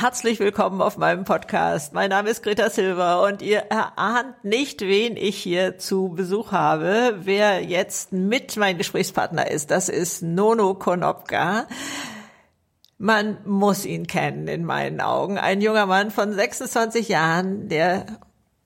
[0.00, 1.92] Herzlich willkommen auf meinem Podcast.
[1.92, 7.16] Mein Name ist Greta Silva und ihr erahnt nicht, wen ich hier zu Besuch habe.
[7.22, 11.66] Wer jetzt mit mein Gesprächspartner ist, das ist Nono Konopka.
[12.96, 15.36] Man muss ihn kennen in meinen Augen.
[15.36, 18.06] Ein junger Mann von 26 Jahren, der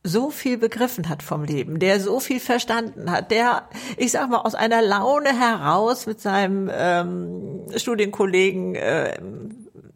[0.04, 4.40] so viel begriffen hat vom Leben, der so viel verstanden hat, der, ich sag mal,
[4.40, 9.18] aus einer Laune heraus mit seinem ähm, Studienkollegen äh,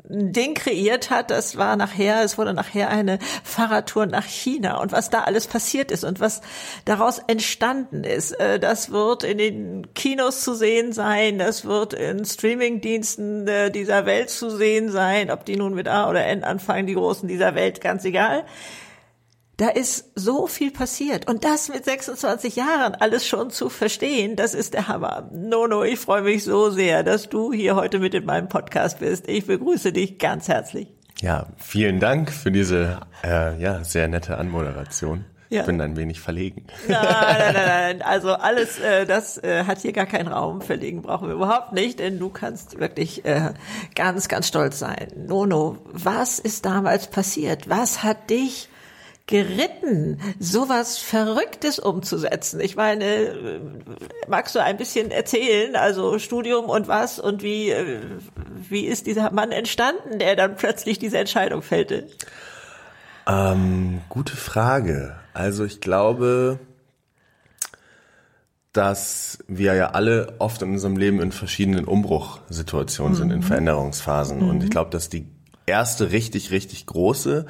[0.08, 5.10] Ding kreiert hat, das war nachher, es wurde nachher eine Fahrradtour nach China und was
[5.10, 6.42] da alles passiert ist und was
[6.84, 12.24] daraus entstanden ist, äh, das wird in den Kinos zu sehen sein, das wird in
[12.24, 16.86] Streamingdiensten äh, dieser Welt zu sehen sein, ob die nun mit A oder N anfangen,
[16.86, 18.44] die Großen dieser Welt, ganz egal.
[19.58, 21.30] Da ist so viel passiert.
[21.30, 25.30] Und das mit 26 Jahren alles schon zu verstehen, das ist der Hammer.
[25.32, 29.26] Nono, ich freue mich so sehr, dass du hier heute mit in meinem Podcast bist.
[29.28, 30.88] Ich begrüße dich ganz herzlich.
[31.22, 35.24] Ja, vielen Dank für diese äh, ja, sehr nette Anmoderation.
[35.48, 35.60] Ja.
[35.60, 36.66] Ich bin ein wenig verlegen.
[36.86, 38.02] Nein, nein, nein, nein.
[38.02, 40.60] Also alles, äh, das äh, hat hier gar keinen Raum.
[40.60, 43.54] Verlegen brauchen wir überhaupt nicht, denn du kannst wirklich äh,
[43.94, 45.06] ganz, ganz stolz sein.
[45.16, 47.70] Nono, was ist damals passiert?
[47.70, 48.68] Was hat dich
[49.26, 52.60] geritten, sowas Verrücktes umzusetzen?
[52.60, 53.60] Ich meine,
[54.28, 58.00] magst du ein bisschen erzählen, also Studium und was und wie, äh,
[58.68, 62.06] wie ist dieser Mann entstanden, der dann plötzlich diese Entscheidung fällte?
[63.26, 65.16] Ähm, gute Frage.
[65.34, 66.60] Also ich glaube,
[68.72, 73.16] dass wir ja alle oft in unserem Leben in verschiedenen Umbruchsituationen mhm.
[73.16, 73.42] sind, in mhm.
[73.42, 74.42] Veränderungsphasen.
[74.42, 74.50] Mhm.
[74.50, 75.26] Und ich glaube, dass die
[75.66, 77.46] erste richtig, richtig große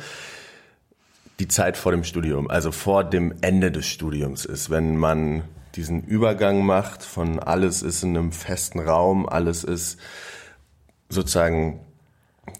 [1.38, 5.42] die Zeit vor dem Studium, also vor dem Ende des Studiums ist, wenn man
[5.74, 9.98] diesen Übergang macht von alles ist in einem festen Raum, alles ist
[11.10, 11.80] sozusagen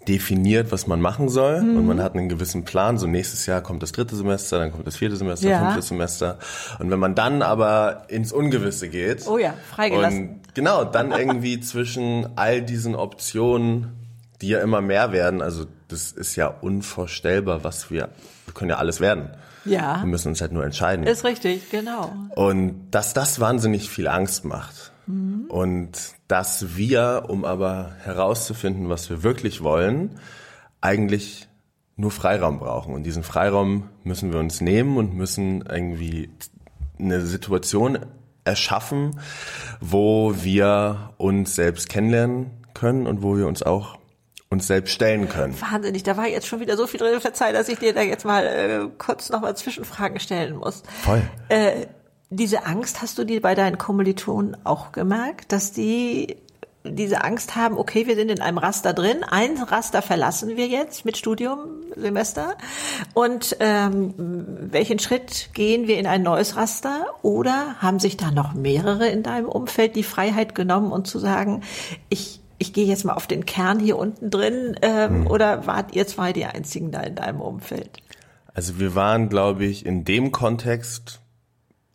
[0.07, 1.77] definiert, was man machen soll mhm.
[1.77, 2.97] und man hat einen gewissen Plan.
[2.97, 5.59] So nächstes Jahr kommt das dritte Semester, dann kommt das vierte Semester, ja.
[5.59, 6.39] fünfte Semester.
[6.79, 9.27] Und wenn man dann aber ins Ungewisse geht.
[9.27, 10.29] Oh ja, freigelassen.
[10.29, 13.93] Und genau, dann irgendwie zwischen all diesen Optionen,
[14.41, 18.09] die ja immer mehr werden, also das ist ja unvorstellbar, was wir
[18.47, 19.29] wir können ja alles werden.
[19.65, 19.99] Ja.
[20.01, 21.05] Wir müssen uns halt nur entscheiden.
[21.05, 22.13] Ist richtig, genau.
[22.35, 24.93] Und dass das wahnsinnig viel Angst macht.
[25.05, 25.45] Mhm.
[25.49, 25.91] Und
[26.27, 30.19] dass wir, um aber herauszufinden, was wir wirklich wollen,
[30.79, 31.49] eigentlich
[31.97, 32.93] nur Freiraum brauchen.
[32.93, 36.29] Und diesen Freiraum müssen wir uns nehmen und müssen irgendwie
[36.97, 37.99] eine Situation
[38.45, 39.19] erschaffen,
[39.81, 43.97] wo wir uns selbst kennenlernen können und wo wir uns auch
[44.49, 45.59] uns selbst stellen können.
[45.59, 47.19] Wahnsinnig, da war jetzt schon wieder so viel drin.
[47.19, 50.83] Verzeih, dass ich dir da jetzt mal äh, kurz nochmal Zwischenfragen stellen muss.
[51.03, 51.21] Voll.
[51.49, 51.87] Äh,
[52.29, 56.37] diese Angst hast du dir bei deinen Kommilitonen auch gemerkt, dass die
[56.83, 61.05] diese Angst haben, okay, wir sind in einem Raster drin, ein Raster verlassen wir jetzt
[61.05, 62.55] mit Studiumsemester
[63.13, 68.53] und ähm, welchen Schritt gehen wir in ein neues Raster oder haben sich da noch
[68.53, 71.63] mehrere in deinem Umfeld die Freiheit genommen und zu sagen,
[72.09, 75.27] ich ich gehe jetzt mal auf den Kern hier unten drin, ähm, hm.
[75.27, 78.01] oder wart ihr zwei die einzigen da in deinem Umfeld?
[78.53, 81.19] Also wir waren, glaube ich, in dem Kontext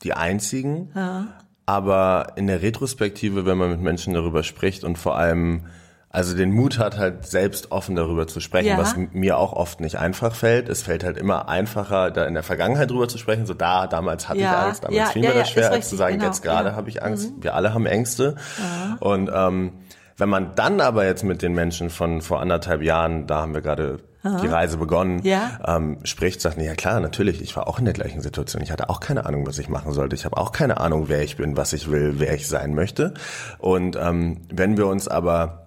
[0.02, 0.90] die einzigen.
[0.94, 1.26] Ja.
[1.66, 5.64] Aber in der Retrospektive, wenn man mit Menschen darüber spricht und vor allem
[6.12, 8.78] also den Mut hat, halt selbst offen darüber zu sprechen, ja.
[8.78, 10.68] was mir auch oft nicht einfach fällt.
[10.68, 13.46] Es fällt halt immer einfacher, da in der Verganganheit drüber zu sprechen.
[13.46, 14.50] So da, damals hatte ja.
[14.50, 16.26] ich Angst, damals ja, fiel mir das schwer, als zu sagen, genau.
[16.26, 17.30] jetzt gerade habe ich Angst.
[17.30, 17.42] Mhm.
[17.42, 18.36] Wir alle haben Ängste.
[19.00, 19.72] Und ähm,
[20.16, 23.62] wenn man dann aber jetzt mit den Menschen von vor anderthalb Jahren, da haben wir
[23.62, 24.40] gerade Aha.
[24.40, 25.58] die Reise begonnen, ja.
[25.66, 28.62] ähm, spricht, sagt, ja klar, natürlich, ich war auch in der gleichen Situation.
[28.62, 30.14] Ich hatte auch keine Ahnung, was ich machen sollte.
[30.14, 33.14] Ich habe auch keine Ahnung, wer ich bin, was ich will, wer ich sein möchte.
[33.58, 35.62] Und ähm, wenn wir uns aber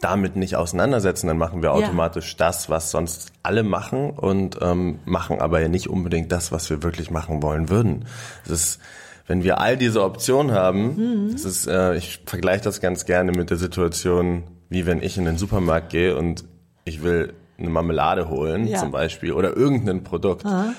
[0.00, 2.46] damit nicht auseinandersetzen, dann machen wir automatisch ja.
[2.46, 6.82] das, was sonst alle machen und ähm, machen aber ja nicht unbedingt das, was wir
[6.82, 8.04] wirklich machen wollen würden.
[8.44, 8.80] Es ist
[9.26, 11.32] wenn wir all diese Optionen haben, mhm.
[11.32, 15.24] das ist, äh, ich vergleiche das ganz gerne mit der Situation, wie wenn ich in
[15.24, 16.44] den Supermarkt gehe und
[16.84, 18.78] ich will eine Marmelade holen, ja.
[18.78, 20.44] zum Beispiel, oder irgendein Produkt.
[20.44, 20.72] Aha.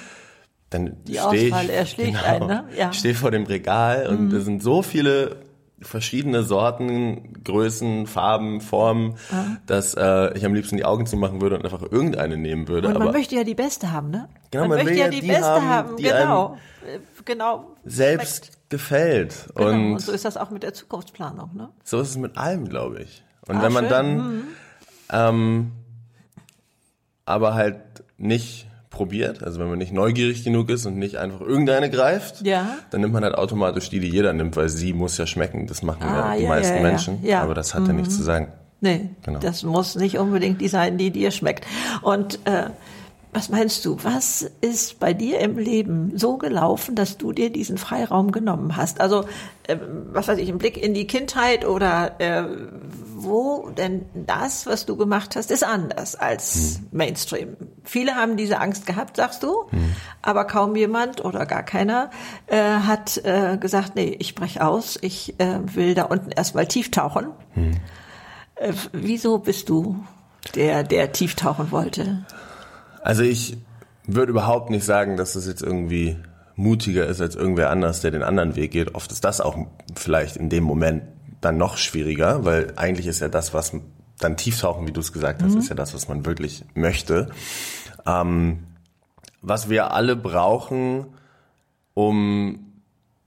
[0.70, 2.66] Dann stehe ich, genau, einen, ne?
[2.78, 2.92] ja.
[2.92, 4.30] stehe vor dem Regal und mhm.
[4.32, 5.38] da sind so viele
[5.82, 9.58] verschiedene Sorten, Größen, Farben, Formen, Aha.
[9.66, 12.88] dass äh, ich am liebsten die Augen zumachen würde und einfach irgendeine nehmen würde.
[12.88, 14.28] Und man Aber möchte ja die beste haben, ne?
[14.52, 16.58] Genau, man, man möchte ja die, die beste haben, haben genau.
[17.26, 17.76] Genau.
[17.86, 18.70] Selbst schmeckt.
[18.70, 19.36] gefällt.
[19.56, 19.70] Genau.
[19.70, 21.70] Und, und, so ist das auch mit der Zukunftsplanung, ne?
[21.84, 23.24] So ist es mit allem, glaube ich.
[23.48, 23.92] Und ah, wenn man schön.
[23.92, 24.44] dann mhm.
[25.12, 25.72] ähm,
[27.26, 27.78] aber halt
[28.18, 32.78] nicht probiert, also wenn man nicht neugierig genug ist und nicht einfach irgendeine greift, ja.
[32.90, 35.68] dann nimmt man halt automatisch die, die jeder nimmt, weil sie muss ja schmecken.
[35.68, 37.34] Das machen ah, ja die ja, meisten ja, Menschen.
[37.34, 38.52] Aber das hat ja nichts zu sagen.
[38.80, 39.40] Nee, genau.
[39.40, 41.66] das muss nicht unbedingt die sein, die dir schmeckt.
[42.02, 42.70] Und äh,
[43.38, 47.78] was meinst du, was ist bei dir im Leben so gelaufen, dass du dir diesen
[47.78, 49.00] Freiraum genommen hast?
[49.00, 49.26] Also,
[49.68, 49.78] äh,
[50.12, 52.46] was weiß ich, ein Blick in die Kindheit oder äh,
[53.14, 56.88] wo denn das, was du gemacht hast, ist anders als hm.
[56.98, 57.58] Mainstream.
[57.84, 59.96] Viele haben diese Angst gehabt, sagst du, hm.
[60.24, 62.10] aber kaum jemand oder gar keiner
[62.48, 66.90] äh, hat äh, gesagt, nee, ich brech aus, ich äh, will da unten erstmal tief
[66.90, 67.28] tauchen.
[67.54, 67.76] Hm.
[68.56, 70.04] Äh, wieso bist du
[70.56, 72.26] der, der tief tauchen wollte?
[73.08, 73.56] Also ich
[74.06, 76.18] würde überhaupt nicht sagen, dass das jetzt irgendwie
[76.58, 78.96] mutiger ist als irgendwer anders, der den anderen Weg geht.
[78.96, 79.56] Oft ist das auch
[79.96, 81.04] vielleicht in dem Moment
[81.40, 83.72] dann noch schwieriger, weil eigentlich ist ja das, was
[84.20, 85.60] dann Tieftauchen, wie du es gesagt hast, mhm.
[85.60, 87.30] ist ja das, was man wirklich möchte.
[88.06, 88.64] Ähm,
[89.42, 91.06] was wir alle brauchen,
[91.94, 92.74] um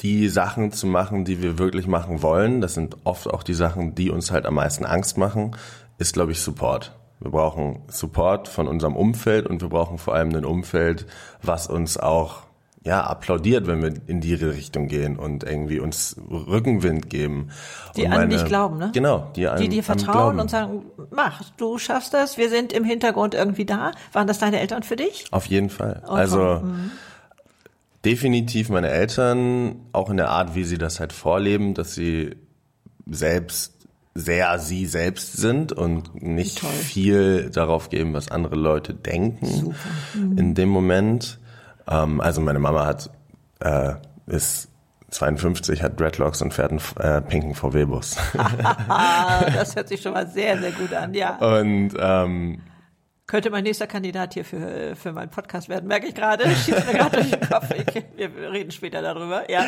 [0.02, 3.94] die Sachen zu machen, die wir wirklich machen wollen, das sind oft auch die Sachen,
[3.94, 5.56] die uns halt am meisten Angst machen,
[5.96, 6.99] ist, glaube ich, Support.
[7.20, 11.06] Wir brauchen Support von unserem Umfeld und wir brauchen vor allem ein Umfeld,
[11.42, 12.42] was uns auch
[12.82, 17.50] ja, applaudiert, wenn wir in die Richtung gehen und irgendwie uns Rückenwind geben.
[17.94, 18.90] Die und an meine, dich glauben, ne?
[18.94, 22.84] Genau, die, an, die dir vertrauen und sagen, mach, du schaffst das, wir sind im
[22.84, 23.92] Hintergrund irgendwie da.
[24.12, 25.26] Waren das deine Eltern für dich?
[25.30, 26.00] Auf jeden Fall.
[26.04, 26.14] Okay.
[26.14, 26.90] Also mhm.
[28.02, 32.34] definitiv meine Eltern, auch in der Art, wie sie das halt vorleben, dass sie
[33.06, 33.79] selbst
[34.14, 36.70] sehr sie selbst sind und nicht Toll.
[36.70, 39.74] viel darauf geben, was andere Leute denken
[40.14, 40.38] mhm.
[40.38, 41.38] in dem Moment.
[41.88, 43.10] Ähm, also meine Mama hat
[43.60, 43.94] äh,
[44.26, 44.68] ist
[45.10, 48.16] 52, hat Dreadlocks und fährt einen äh, pinken VW-Bus.
[49.54, 51.36] das hört sich schon mal sehr, sehr gut an, ja.
[51.36, 52.62] Und ähm,
[53.26, 56.44] könnte mein nächster Kandidat hier für, für meinen Podcast werden, merke ich gerade.
[56.48, 57.68] Schießt mir gerade durch den Kopf.
[57.70, 59.66] Ich, wir reden später darüber, ja.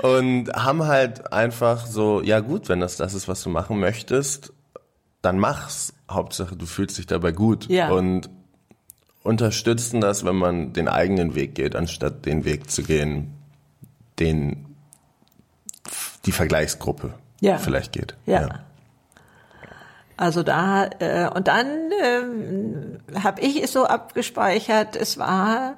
[0.00, 4.52] Und haben halt einfach so, ja gut, wenn das das ist, was du machen möchtest,
[5.22, 5.92] dann mach's.
[6.10, 7.68] Hauptsache, du fühlst dich dabei gut.
[7.68, 7.90] Ja.
[7.90, 8.30] Und
[9.22, 13.34] unterstützen das, wenn man den eigenen Weg geht, anstatt den Weg zu gehen,
[14.18, 14.64] den
[16.24, 17.58] die Vergleichsgruppe ja.
[17.58, 18.16] vielleicht geht.
[18.26, 18.40] Ja.
[18.42, 18.48] ja.
[20.16, 24.96] Also da äh, und dann äh, habe ich es so abgespeichert.
[24.96, 25.76] Es war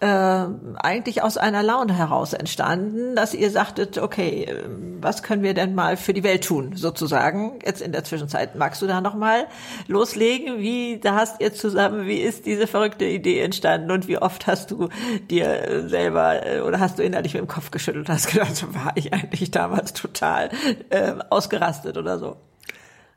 [0.00, 0.46] äh,
[0.76, 5.74] eigentlich aus einer Laune heraus entstanden, dass ihr sagtet, okay, ähm, was können wir denn
[5.74, 7.58] mal für die Welt tun, sozusagen.
[7.64, 9.46] Jetzt in der Zwischenzeit magst du da noch mal
[9.88, 10.58] loslegen.
[10.58, 14.70] Wie da hast ihr zusammen, wie ist diese verrückte Idee entstanden und wie oft hast
[14.70, 14.88] du
[15.30, 18.92] dir selber äh, oder hast du innerlich mit dem Kopf geschüttelt und hast gedacht, war
[18.94, 20.50] ich eigentlich damals total
[20.90, 22.36] äh, ausgerastet oder so?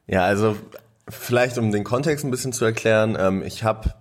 [0.07, 0.55] Ja, also
[1.07, 3.93] vielleicht um den Kontext ein bisschen zu erklären, ähm, ich habe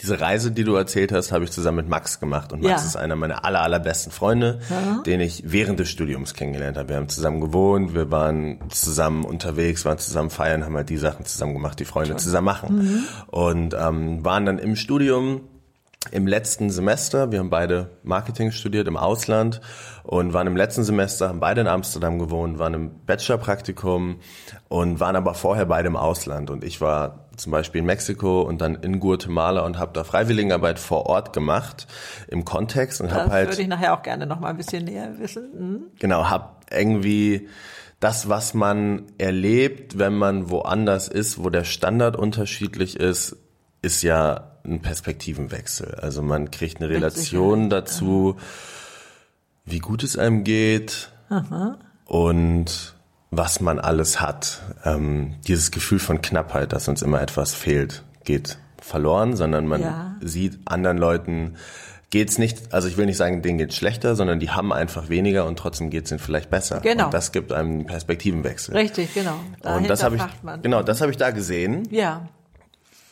[0.00, 2.52] diese Reise, die du erzählt hast, habe ich zusammen mit Max gemacht.
[2.52, 2.86] Und Max ja.
[2.86, 5.02] ist einer meiner aller, allerbesten Freunde, ja.
[5.02, 6.90] den ich während des Studiums kennengelernt habe.
[6.90, 11.24] Wir haben zusammen gewohnt, wir waren zusammen unterwegs, waren zusammen feiern, haben halt die Sachen
[11.24, 12.20] zusammen gemacht, die Freunde Toll.
[12.20, 12.76] zusammen machen.
[12.76, 13.04] Mhm.
[13.26, 15.40] Und ähm, waren dann im Studium
[16.12, 19.60] im letzten Semester, wir haben beide Marketing studiert im Ausland
[20.04, 24.20] und waren im letzten Semester, haben beide in Amsterdam gewohnt, waren im Bachelorpraktikum
[24.68, 26.50] und waren aber vorher beide im Ausland.
[26.50, 30.78] Und ich war zum Beispiel in Mexiko und dann in Guatemala und habe da Freiwilligenarbeit
[30.78, 31.86] vor Ort gemacht
[32.28, 33.48] im Kontext und habe halt.
[33.48, 35.50] würde ich nachher auch gerne noch mal ein bisschen näher wissen.
[35.54, 35.80] Mhm.
[35.98, 37.48] Genau, habe irgendwie
[38.00, 43.36] das, was man erlebt, wenn man woanders ist, wo der Standard unterschiedlich ist,
[43.82, 45.96] ist ja ein Perspektivenwechsel.
[45.96, 48.36] Also man kriegt eine Relation dazu,
[49.64, 51.78] wie gut es einem geht Aha.
[52.06, 52.94] und
[53.30, 54.62] was man alles hat.
[54.84, 60.16] Ähm, dieses Gefühl von Knappheit, dass uns immer etwas fehlt, geht verloren, sondern man ja.
[60.20, 61.56] sieht anderen Leuten
[62.10, 65.44] geht's nicht, also ich will nicht sagen, denen geht's schlechter, sondern die haben einfach weniger
[65.44, 66.80] und trotzdem geht's ihnen vielleicht besser.
[66.80, 67.06] Genau.
[67.06, 68.74] Und das gibt einem einen Perspektivenwechsel.
[68.74, 69.38] Richtig, genau.
[69.60, 70.62] Dahinter und das habe ich, man.
[70.62, 71.86] genau, das habe ich da gesehen.
[71.90, 72.28] Ja.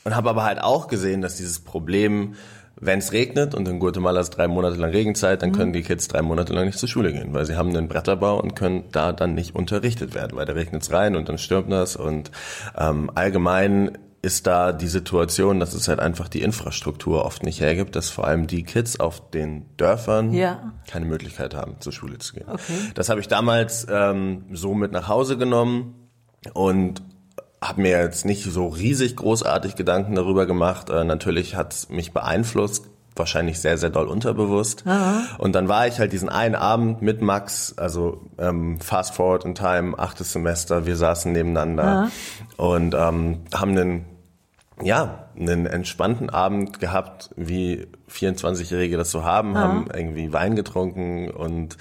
[0.06, 2.36] Und habe aber halt auch gesehen, dass dieses Problem
[2.78, 5.54] wenn es regnet und in Guatemala ist drei Monate lang Regenzeit, dann mhm.
[5.54, 8.38] können die Kids drei Monate lang nicht zur Schule gehen, weil sie haben einen Bretterbau
[8.40, 11.72] und können da dann nicht unterrichtet werden, weil da regnet es rein und dann stürmt
[11.72, 12.30] das und
[12.78, 17.96] ähm, allgemein ist da die Situation, dass es halt einfach die Infrastruktur oft nicht hergibt,
[17.96, 20.72] dass vor allem die Kids auf den Dörfern ja.
[20.86, 22.46] keine Möglichkeit haben, zur Schule zu gehen.
[22.48, 22.74] Okay.
[22.94, 26.08] Das habe ich damals ähm, so mit nach Hause genommen
[26.52, 27.02] und
[27.68, 30.90] habe mir jetzt nicht so riesig großartig Gedanken darüber gemacht.
[30.90, 34.84] Äh, natürlich hat es mich beeinflusst, wahrscheinlich sehr, sehr doll unterbewusst.
[34.86, 35.22] Aha.
[35.38, 39.54] Und dann war ich halt diesen einen Abend mit Max, also ähm, Fast Forward in
[39.54, 42.08] Time, achtes Semester, wir saßen nebeneinander Aha.
[42.56, 44.04] und ähm, haben einen
[44.82, 49.60] ja, einen entspannten Abend gehabt, wie 24-Jährige das so haben, ah.
[49.60, 51.78] haben irgendwie Wein getrunken und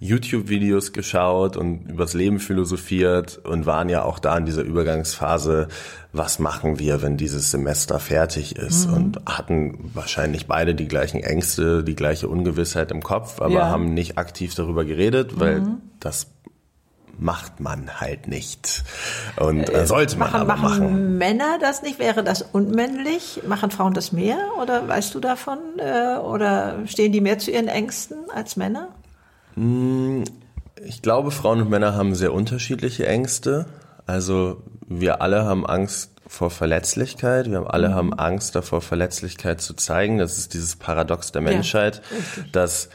[0.00, 5.68] YouTube-Videos geschaut und übers Leben philosophiert und waren ja auch da in dieser Übergangsphase,
[6.12, 8.94] was machen wir, wenn dieses Semester fertig ist mhm.
[8.94, 13.68] und hatten wahrscheinlich beide die gleichen Ängste, die gleiche Ungewissheit im Kopf, aber ja.
[13.68, 15.78] haben nicht aktiv darüber geredet, weil mhm.
[15.98, 16.28] das
[17.20, 18.84] macht man halt nicht.
[19.36, 20.84] Und äh, sollte man machen, aber machen.
[20.84, 21.98] Machen Männer das nicht?
[21.98, 23.42] Wäre das unmännlich?
[23.46, 24.38] Machen Frauen das mehr?
[24.62, 25.58] Oder weißt du davon?
[25.78, 28.90] Äh, oder stehen die mehr zu ihren Ängsten als Männer?
[29.58, 30.24] Hm,
[30.84, 33.66] ich glaube, Frauen und Männer haben sehr unterschiedliche Ängste.
[34.06, 37.50] Also wir alle haben Angst vor Verletzlichkeit.
[37.50, 37.94] Wir haben alle mhm.
[37.94, 40.18] haben Angst davor, Verletzlichkeit zu zeigen.
[40.18, 42.88] Das ist dieses Paradox der Menschheit, ja, dass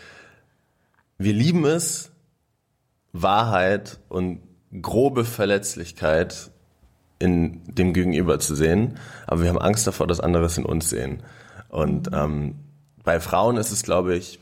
[1.17, 2.11] wir lieben es,
[3.11, 4.39] Wahrheit und
[4.81, 6.51] grobe Verletzlichkeit
[7.19, 10.89] in dem Gegenüber zu sehen, aber wir haben Angst davor, dass andere es in uns
[10.89, 11.21] sehen.
[11.69, 12.55] Und ähm,
[13.03, 14.39] bei Frauen ist es, glaube ich,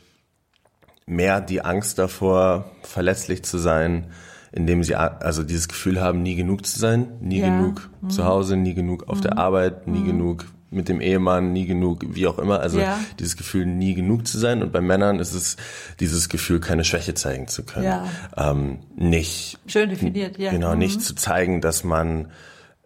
[1.06, 4.08] mehr die Angst davor, verletzlich zu sein,
[4.52, 7.48] indem sie also dieses Gefühl haben, nie genug zu sein, nie ja.
[7.48, 8.10] genug mhm.
[8.10, 9.22] zu Hause, nie genug auf mhm.
[9.22, 10.06] der Arbeit, nie mhm.
[10.06, 12.62] genug mit dem Ehemann, nie genug, wie auch immer.
[12.62, 12.98] Also ja.
[13.20, 14.64] dieses Gefühl, nie genug zu sein.
[14.64, 15.58] Und bei Männern ist es
[16.00, 17.86] dieses Gefühl, keine Schwäche zeigen zu können.
[17.86, 18.06] Ja.
[18.38, 19.60] Ähm, nicht.
[19.68, 20.52] Schön definiert, ja.
[20.52, 21.02] Genau, nicht mhm.
[21.02, 22.30] zu zeigen, dass man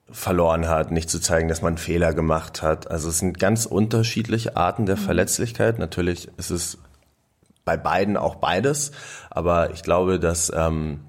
[0.09, 2.89] verloren hat, nicht zu zeigen, dass man Fehler gemacht hat.
[2.89, 5.01] Also es sind ganz unterschiedliche Arten der mhm.
[5.01, 5.77] Verletzlichkeit.
[5.77, 6.79] Natürlich ist es
[7.65, 8.91] bei beiden auch beides,
[9.29, 11.01] aber ich glaube, dass ähm,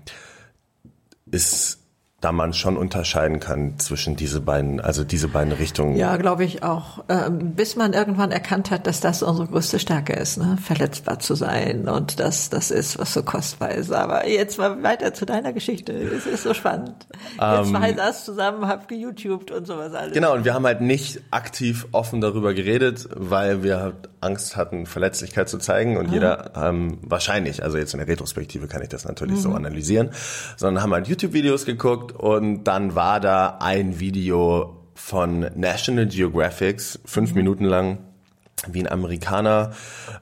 [1.30, 1.85] ist
[2.26, 5.94] da man schon unterscheiden kann zwischen diese beiden, also diese beiden Richtungen.
[5.94, 7.04] Ja, glaube ich auch.
[7.08, 10.58] Ähm, bis man irgendwann erkannt hat, dass das unsere größte Stärke ist, ne?
[10.60, 13.92] verletzbar zu sein und dass das ist, was so kostbar ist.
[13.92, 15.92] Aber jetzt mal weiter zu deiner Geschichte.
[15.92, 17.06] Es ist so spannend.
[17.40, 20.12] Ähm, zwei saß zusammen, habt geYouTubed und sowas alles.
[20.12, 24.86] Genau, und wir haben halt nicht aktiv offen darüber geredet, weil wir halt Angst hatten,
[24.86, 26.12] Verletzlichkeit zu zeigen und ah.
[26.12, 29.40] jeder ähm, wahrscheinlich, also jetzt in der Retrospektive kann ich das natürlich mhm.
[29.40, 30.10] so analysieren,
[30.56, 37.30] sondern haben halt YouTube-Videos geguckt und dann war da ein Video von National Geographics, fünf
[37.30, 37.36] mhm.
[37.36, 37.98] Minuten lang,
[38.66, 39.72] wie ein Amerikaner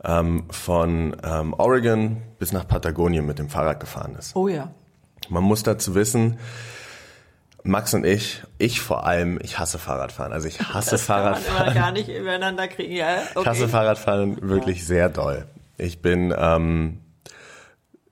[0.04, 4.34] ähm, von ähm, Oregon bis nach Patagonien mit dem Fahrrad gefahren ist.
[4.34, 4.70] Oh ja.
[5.28, 6.38] Man muss dazu wissen,
[7.62, 10.32] Max und ich, ich vor allem, ich hasse Fahrradfahren.
[10.32, 11.44] Also ich hasse das Fahrradfahren.
[11.44, 13.22] Kann man immer gar nicht übereinander kriegen, ja.
[13.34, 13.40] Okay.
[13.40, 14.84] Ich hasse Fahrradfahren wirklich ja.
[14.84, 15.46] sehr doll.
[15.78, 17.00] Ich bin ähm,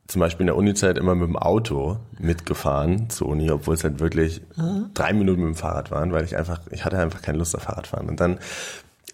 [0.08, 4.00] zum Beispiel in der Uni-Zeit immer mit dem Auto mitgefahren zur Uni, obwohl es halt
[4.00, 4.90] wirklich mhm.
[4.94, 7.62] drei Minuten mit dem Fahrrad waren, weil ich einfach, ich hatte einfach keine Lust auf
[7.62, 8.08] Fahrradfahren.
[8.08, 8.38] Und dann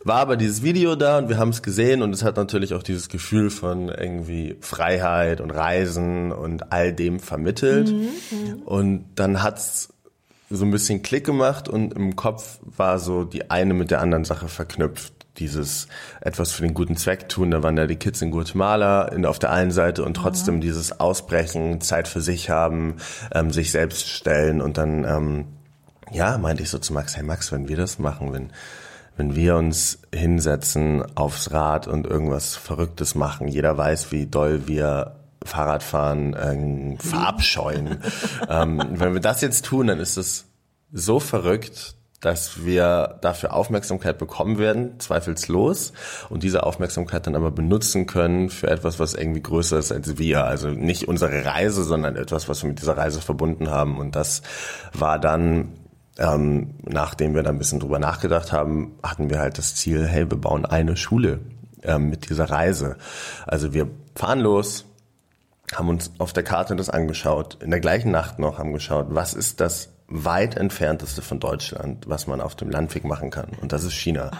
[0.04, 2.82] war aber dieses Video da und wir haben es gesehen und es hat natürlich auch
[2.82, 7.90] dieses Gefühl von irgendwie Freiheit und Reisen und all dem vermittelt.
[7.90, 8.62] Mhm.
[8.64, 9.90] Und dann hat's
[10.50, 14.24] so ein bisschen Klick gemacht und im Kopf war so die eine mit der anderen
[14.24, 15.88] Sache verknüpft dieses
[16.20, 17.50] etwas für den guten Zweck tun.
[17.50, 20.60] Da waren ja die Kids in Guatemala in, auf der einen Seite und trotzdem mhm.
[20.60, 22.96] dieses Ausbrechen, Zeit für sich haben,
[23.32, 25.44] ähm, sich selbst stellen und dann, ähm,
[26.10, 28.50] ja, meinte ich so zu Max, hey Max, wenn wir das machen, wenn,
[29.16, 35.16] wenn wir uns hinsetzen aufs Rad und irgendwas Verrücktes machen, jeder weiß, wie doll wir
[35.44, 37.98] Fahrradfahren ähm, verabscheuen.
[38.48, 40.46] ähm, wenn wir das jetzt tun, dann ist es
[40.92, 45.92] so verrückt, dass wir dafür Aufmerksamkeit bekommen werden, zweifelslos,
[46.28, 50.44] und diese Aufmerksamkeit dann aber benutzen können für etwas, was irgendwie größer ist als wir.
[50.44, 53.98] Also nicht unsere Reise, sondern etwas, was wir mit dieser Reise verbunden haben.
[53.98, 54.42] Und das
[54.92, 55.74] war dann,
[56.18, 60.28] ähm, nachdem wir da ein bisschen drüber nachgedacht haben, hatten wir halt das Ziel, hey,
[60.28, 61.38] wir bauen eine Schule
[61.84, 62.96] ähm, mit dieser Reise.
[63.46, 64.86] Also wir fahren los,
[65.72, 69.34] haben uns auf der Karte das angeschaut, in der gleichen Nacht noch haben geschaut, was
[69.34, 73.50] ist das weit entfernteste von Deutschland, was man auf dem Landweg machen kann.
[73.60, 74.30] Und das ist China.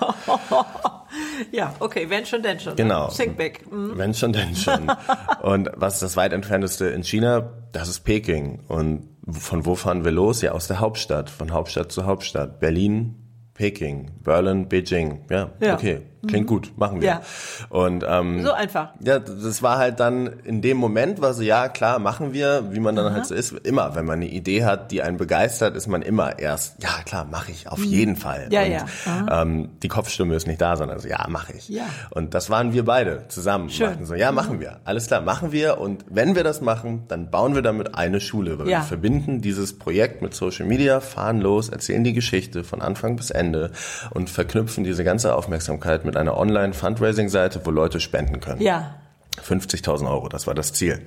[1.52, 2.75] ja, okay, wenn schon, denn schon.
[2.76, 3.08] Genau.
[3.08, 3.70] Thinkback.
[3.70, 3.92] Mhm.
[3.96, 4.90] Wenn schon, denn schon.
[5.42, 7.52] Und was ist das weit entfernteste in China?
[7.72, 8.60] Das ist Peking.
[8.66, 10.40] Und von wo fahren wir los?
[10.40, 12.60] Ja, aus der Hauptstadt, von Hauptstadt zu Hauptstadt.
[12.60, 15.26] Berlin, Peking, Berlin, Beijing.
[15.28, 15.75] Ja, ja.
[15.75, 16.00] okay.
[16.26, 16.48] Klingt mhm.
[16.48, 17.08] gut, machen wir.
[17.08, 17.22] Ja.
[17.68, 18.90] Und ähm, so einfach.
[19.00, 22.80] Ja, das war halt dann in dem Moment war so, ja klar, machen wir, wie
[22.80, 23.14] man dann Aha.
[23.14, 23.52] halt so ist.
[23.52, 27.25] Immer, wenn man eine Idee hat, die einen begeistert, ist man immer erst, ja klar,
[27.25, 27.84] mache ich, auf mhm.
[27.84, 28.48] jeden Fall.
[28.50, 29.42] Ja, und, ja.
[29.42, 31.68] Ähm, die Kopfstimme ist nicht da, sondern so, ja, mache ich.
[31.68, 31.84] Ja.
[32.10, 33.70] Und das waren wir beide zusammen.
[33.70, 34.04] Schön.
[34.04, 34.60] So, ja, machen mhm.
[34.60, 34.80] wir.
[34.84, 35.78] Alles klar, machen wir.
[35.78, 38.58] Und wenn wir das machen, dann bauen wir damit eine Schule.
[38.58, 38.78] Weil ja.
[38.80, 43.30] wir verbinden dieses Projekt mit Social Media, fahren los, erzählen die Geschichte von Anfang bis
[43.30, 43.70] Ende
[44.10, 48.60] und verknüpfen diese ganze Aufmerksamkeit mit einer Online-Fundraising-Seite, wo Leute spenden können.
[48.60, 48.96] Ja.
[49.40, 51.06] 50.000 Euro, das war das Ziel.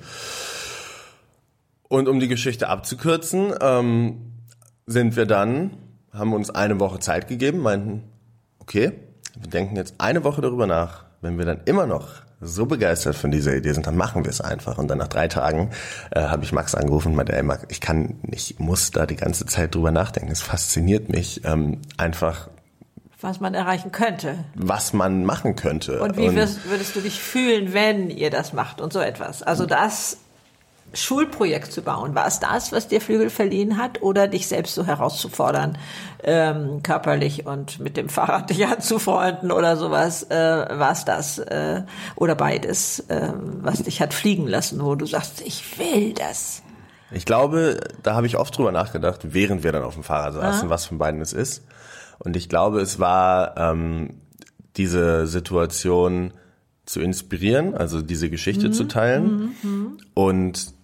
[1.88, 4.32] Und um die Geschichte abzukürzen, ähm,
[4.86, 5.76] sind wir dann
[6.12, 8.04] haben uns eine Woche Zeit gegeben, meinten,
[8.58, 8.92] okay,
[9.34, 11.04] wir denken jetzt eine Woche darüber nach.
[11.20, 12.08] Wenn wir dann immer noch
[12.40, 14.76] so begeistert von dieser Idee sind, dann machen wir es einfach.
[14.76, 15.70] Und dann nach drei Tagen
[16.10, 19.16] äh, habe ich Max angerufen und meinte, ey Max, ich kann, ich muss da die
[19.16, 20.32] ganze Zeit drüber nachdenken.
[20.32, 22.48] Es fasziniert mich ähm, einfach.
[23.22, 24.36] Was man erreichen könnte.
[24.54, 26.00] Was man machen könnte.
[26.02, 29.42] Und wie würdest, würdest du dich fühlen, wenn ihr das macht und so etwas?
[29.42, 30.18] Also das
[30.94, 32.14] Schulprojekt zu bauen.
[32.14, 35.78] War es das, was dir Flügel verliehen hat oder dich selbst so herauszufordern,
[36.22, 40.24] ähm, körperlich und mit dem Fahrrad dich anzufreunden oder sowas?
[40.24, 41.82] Äh, war es das äh,
[42.16, 46.62] oder beides, äh, was dich hat fliegen lassen, wo du sagst, ich will das?
[47.10, 50.66] Ich glaube, da habe ich oft drüber nachgedacht, während wir dann auf dem Fahrrad saßen,
[50.66, 50.70] Aha.
[50.70, 51.62] was von beiden es ist.
[52.24, 54.10] Und ich glaube, es war ähm,
[54.76, 56.32] diese Situation,
[56.84, 58.72] zu inspirieren, also diese Geschichte mhm.
[58.72, 59.54] zu teilen.
[59.62, 59.70] Mhm.
[59.70, 59.98] mhm.
[60.14, 60.74] Und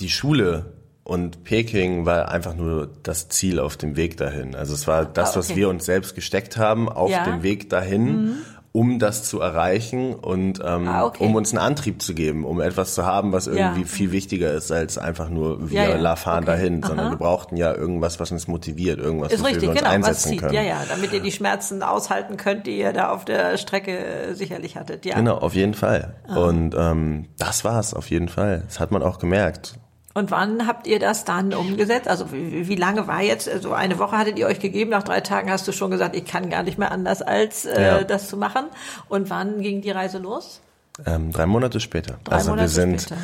[0.00, 0.72] die Schule
[1.04, 4.54] und Peking war einfach nur das Ziel auf dem Weg dahin.
[4.54, 5.38] Also es war das, ah, okay.
[5.38, 7.24] was wir uns selbst gesteckt haben auf ja.
[7.24, 8.24] dem Weg dahin.
[8.24, 8.36] Mhm
[8.72, 11.24] um das zu erreichen und ähm, ah, okay.
[11.24, 13.86] um uns einen Antrieb zu geben, um etwas zu haben, was irgendwie ja.
[13.86, 16.16] viel wichtiger ist als einfach nur wir ja, ja.
[16.16, 16.52] fahren okay.
[16.52, 19.90] dahin, sondern wir brauchten ja irgendwas, was uns motiviert, irgendwas, ist richtig, wir uns genau,
[19.90, 20.54] einsetzen was können.
[20.54, 24.34] Ja, ja, damit ihr die Schmerzen aushalten könnt, die ihr da auf der Strecke äh,
[24.34, 25.04] sicherlich hattet.
[25.04, 25.16] Ja.
[25.16, 26.14] Genau, auf jeden Fall.
[26.26, 26.36] Ah.
[26.38, 28.62] Und ähm, das war's auf jeden Fall.
[28.66, 29.78] Das hat man auch gemerkt.
[30.14, 32.06] Und wann habt ihr das dann umgesetzt?
[32.06, 35.02] Also wie, wie, lange war jetzt, so also eine Woche hattet ihr euch gegeben, nach
[35.02, 38.04] drei Tagen hast du schon gesagt, ich kann gar nicht mehr anders, als äh, ja.
[38.04, 38.66] das zu machen.
[39.08, 40.60] Und wann ging die Reise los?
[41.06, 42.18] Ähm, drei Monate später.
[42.24, 43.16] Drei also Monate wir sind später.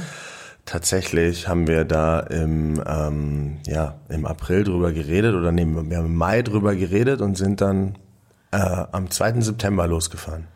[0.65, 6.07] tatsächlich haben wir da im, ähm, ja, im April drüber geredet oder nee, wir haben
[6.07, 7.97] im Mai drüber geredet und sind dann
[8.51, 9.43] äh, am 2.
[9.43, 10.47] September losgefahren.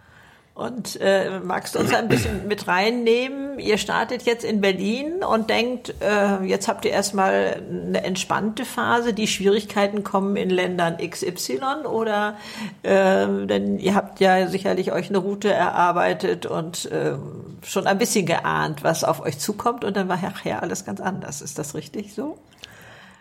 [0.54, 3.41] Und äh, magst du uns ein bisschen mit reinnehmen?
[3.58, 9.12] Ihr startet jetzt in Berlin und denkt, äh, jetzt habt ihr erstmal eine entspannte Phase,
[9.12, 12.36] die Schwierigkeiten kommen in Ländern XY oder
[12.82, 17.14] äh, denn ihr habt ja sicherlich euch eine Route erarbeitet und äh,
[17.62, 21.42] schon ein bisschen geahnt, was auf euch zukommt und dann war nachher alles ganz anders.
[21.42, 22.38] Ist das richtig so?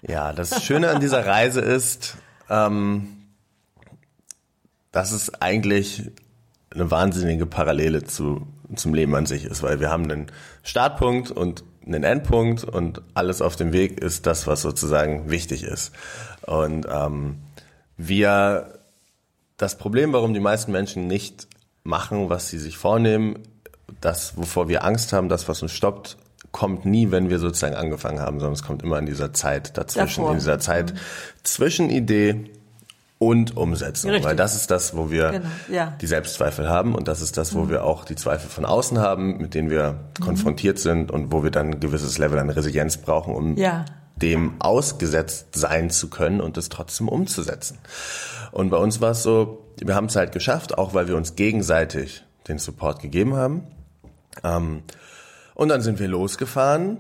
[0.02, 2.18] Ja, das Schöne an dieser Reise ist,
[2.50, 3.28] ähm,
[4.92, 6.12] dass es eigentlich
[6.74, 10.28] eine wahnsinnige Parallele zu, zum Leben an sich ist, weil wir haben einen
[10.64, 15.92] Startpunkt und einen Endpunkt und alles auf dem Weg ist das, was sozusagen wichtig ist.
[16.46, 17.40] Und ähm,
[17.98, 18.80] wir,
[19.58, 21.48] das Problem, warum die meisten Menschen nicht
[21.84, 23.40] machen, was sie sich vornehmen,
[24.00, 26.18] das, wovor wir Angst haben, das, was uns stoppt,
[26.52, 30.22] kommt nie, wenn wir sozusagen angefangen haben, sondern es kommt immer in dieser Zeit dazwischen,
[30.22, 30.32] Davor.
[30.34, 30.98] in dieser Zeit mhm.
[31.44, 32.52] zwischen Idee
[33.22, 34.28] und Umsetzung, Richtig.
[34.28, 35.46] weil das ist das, wo wir genau.
[35.70, 35.96] ja.
[36.02, 37.70] die Selbstzweifel haben und das ist das, wo mhm.
[37.70, 40.24] wir auch die Zweifel von außen haben, mit denen wir mhm.
[40.24, 43.86] konfrontiert sind und wo wir dann ein gewisses Level an Resilienz brauchen, um ja.
[44.16, 47.78] dem ausgesetzt sein zu können und es trotzdem umzusetzen.
[48.52, 51.36] Und bei uns war es so, wir haben es halt geschafft, auch weil wir uns
[51.36, 53.68] gegenseitig den Support gegeben haben.
[54.44, 54.82] Ähm,
[55.54, 56.98] und dann sind wir losgefahren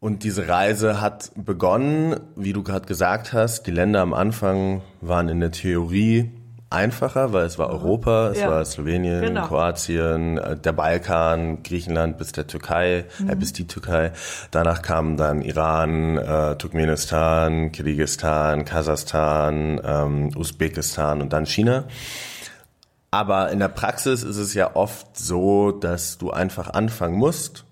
[0.00, 5.28] und diese Reise hat begonnen, wie du gerade gesagt hast, die Länder am Anfang waren
[5.28, 6.30] in der Theorie
[6.70, 8.50] einfacher, weil es war Europa, es ja.
[8.50, 9.46] war Slowenien, genau.
[9.46, 13.30] Kroatien, äh, der Balkan, Griechenland bis der Türkei, äh, mhm.
[13.30, 14.12] äh, bis die Türkei.
[14.50, 21.84] Danach kamen dann Iran, äh, Turkmenistan, Kirgisistan, Kasachstan, ähm, Usbekistan und dann China.
[23.10, 27.64] Aber in der Praxis ist es ja oft so, dass du einfach anfangen musst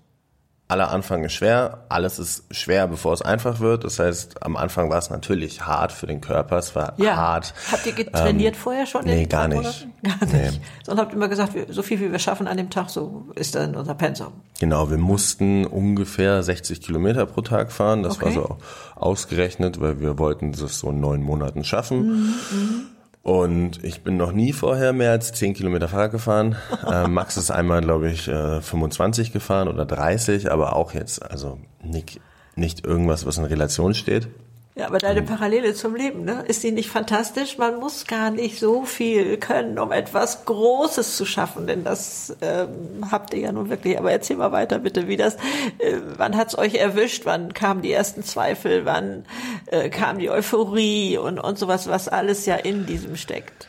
[0.67, 3.85] aller Anfang ist schwer, alles ist schwer, bevor es einfach wird.
[3.85, 7.15] Das heißt, am Anfang war es natürlich hart für den Körper, es war ja.
[7.15, 7.53] hart.
[7.71, 9.05] Habt ihr getrainiert ähm, vorher schon?
[9.05, 9.87] Nee, gar nicht.
[10.03, 10.33] Gar nicht.
[10.33, 10.61] Nee.
[10.83, 13.75] Sondern habt immer gesagt, so viel wie wir schaffen an dem Tag, so ist dann
[13.75, 14.33] unser Pensum.
[14.59, 18.03] Genau, wir mussten ungefähr 60 Kilometer pro Tag fahren.
[18.03, 18.25] Das okay.
[18.25, 18.57] war so
[18.95, 22.07] ausgerechnet, weil wir wollten das so in neun Monaten schaffen.
[22.07, 22.85] Mhm, mhm.
[23.27, 26.55] Und ich bin noch nie vorher mehr als 10 Kilometer Fahrrad gefahren.
[26.89, 31.59] Äh, Max ist einmal, glaube ich, äh, 25 gefahren oder 30, aber auch jetzt, also
[31.83, 32.21] nicht,
[32.55, 34.29] nicht irgendwas, was in Relation steht.
[34.77, 36.43] Ja, aber deine Parallele zum Leben, ne?
[36.47, 37.57] Ist die nicht fantastisch?
[37.57, 43.03] Man muss gar nicht so viel können, um etwas Großes zu schaffen, denn das ähm,
[43.09, 43.97] habt ihr ja nun wirklich.
[43.97, 45.35] Aber erzähl mal weiter bitte, wie das,
[45.79, 47.25] äh, wann hat's euch erwischt?
[47.25, 48.85] Wann kamen die ersten Zweifel?
[48.85, 49.25] Wann
[49.65, 53.67] äh, kam die Euphorie und, und sowas, was alles ja in diesem steckt?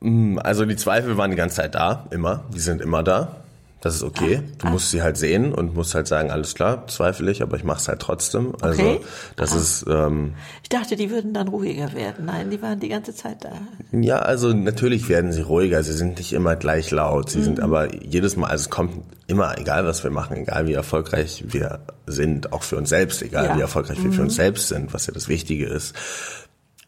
[0.00, 2.44] Mm, also die Zweifel waren die ganze Zeit da, immer.
[2.52, 3.36] Die sind immer da.
[3.80, 4.40] Das ist okay.
[4.42, 4.70] Ah, du ah.
[4.70, 7.78] musst sie halt sehen und musst halt sagen, alles klar, zweifle ich, aber ich mache
[7.78, 8.54] es halt trotzdem.
[8.60, 9.00] Also okay.
[9.36, 9.56] das ah.
[9.56, 9.86] ist.
[9.88, 12.24] Ähm, ich dachte, die würden dann ruhiger werden.
[12.26, 13.52] Nein, die waren die ganze Zeit da.
[13.92, 15.82] Ja, also natürlich werden sie ruhiger.
[15.82, 17.30] Sie sind nicht immer gleich laut.
[17.30, 17.44] Sie mhm.
[17.44, 18.94] sind aber jedes Mal, also es kommt
[19.28, 23.44] immer, egal was wir machen, egal wie erfolgreich wir sind, auch für uns selbst, egal
[23.44, 23.56] ja.
[23.56, 24.42] wie erfolgreich wir für uns mhm.
[24.42, 25.94] selbst sind, was ja das Wichtige ist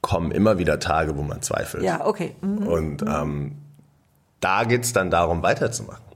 [0.03, 1.83] kommen immer wieder Tage, wo man zweifelt.
[1.83, 2.35] Ja, okay.
[2.41, 2.67] Mhm.
[2.67, 3.53] Und ähm,
[4.41, 6.10] da geht's dann darum, weiterzumachen.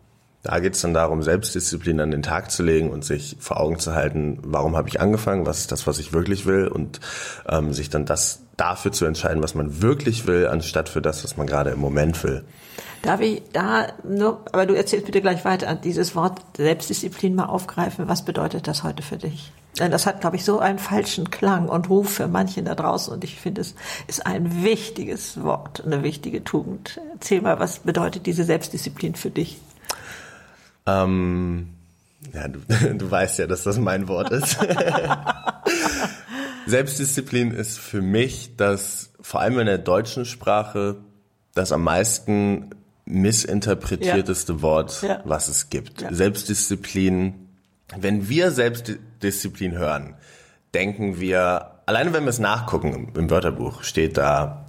[0.45, 3.95] Da geht's dann darum, Selbstdisziplin an den Tag zu legen und sich vor Augen zu
[3.95, 7.01] halten, warum habe ich angefangen, was ist das, was ich wirklich will und
[7.49, 11.39] ähm, sich dann das dafür zu entscheiden, was man wirklich will, anstatt für das, was
[11.39, 12.45] man gerade im Moment will.
[13.01, 18.07] Darf ich da nur, aber du erzählst bitte gleich weiter, dieses Wort Selbstdisziplin mal aufgreifen.
[18.07, 19.51] Was bedeutet das heute für dich?
[19.79, 23.13] Denn das hat, glaube ich, so einen falschen Klang und Ruf für manchen da draußen.
[23.13, 23.75] Und ich finde, es
[24.07, 27.01] ist ein wichtiges Wort, eine wichtige Tugend.
[27.13, 29.59] Erzähl mal, was bedeutet diese Selbstdisziplin für dich?
[30.87, 31.75] Ähm,
[32.33, 32.61] ja, du,
[32.99, 34.59] du weißt ja, dass das mein Wort ist.
[36.67, 40.97] Selbstdisziplin ist für mich das, vor allem in der deutschen Sprache,
[41.55, 42.71] das am meisten
[43.05, 44.63] missinterpretierteste ja.
[44.63, 45.21] Wort, ja.
[45.25, 46.01] was es gibt.
[46.01, 46.13] Ja.
[46.13, 47.49] Selbstdisziplin.
[47.97, 50.15] Wenn wir Selbstdisziplin hören,
[50.73, 54.67] denken wir, alleine wenn wir es nachgucken im Wörterbuch, steht da,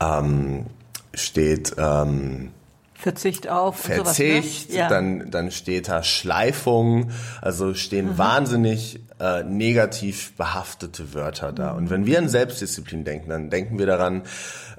[0.00, 0.66] ähm,
[1.14, 2.50] steht ähm,
[2.98, 4.78] Verzicht auf Verzicht, sowas, ne?
[4.78, 4.88] ja.
[4.88, 7.10] dann dann steht da Schleifung,
[7.42, 8.18] also stehen mhm.
[8.18, 11.72] wahnsinnig äh, negativ behaftete Wörter da.
[11.72, 14.22] Und wenn wir an Selbstdisziplin denken, dann denken wir daran,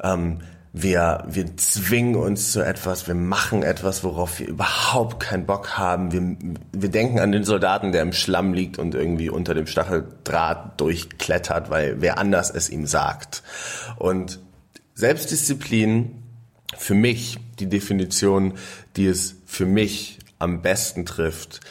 [0.04, 0.40] ähm,
[0.74, 6.12] wir, wir zwingen uns zu etwas, wir machen etwas, worauf wir überhaupt keinen Bock haben.
[6.12, 6.38] Wir,
[6.72, 11.70] wir denken an den Soldaten, der im Schlamm liegt und irgendwie unter dem Stacheldraht durchklettert,
[11.70, 13.44] weil wer anders es ihm sagt.
[13.98, 14.40] Und
[14.94, 16.17] Selbstdisziplin,
[16.78, 18.54] für mich, die Definition,
[18.96, 21.62] die es für mich am besten trifft,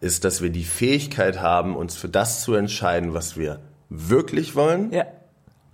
[0.00, 4.92] ist, dass wir die Fähigkeit haben, uns für das zu entscheiden, was wir wirklich wollen.
[4.92, 5.06] Ja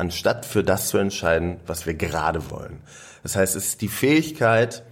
[0.01, 2.81] anstatt für das zu entscheiden, was wir gerade wollen.
[3.23, 4.83] Das heißt, es ist die Fähigkeit,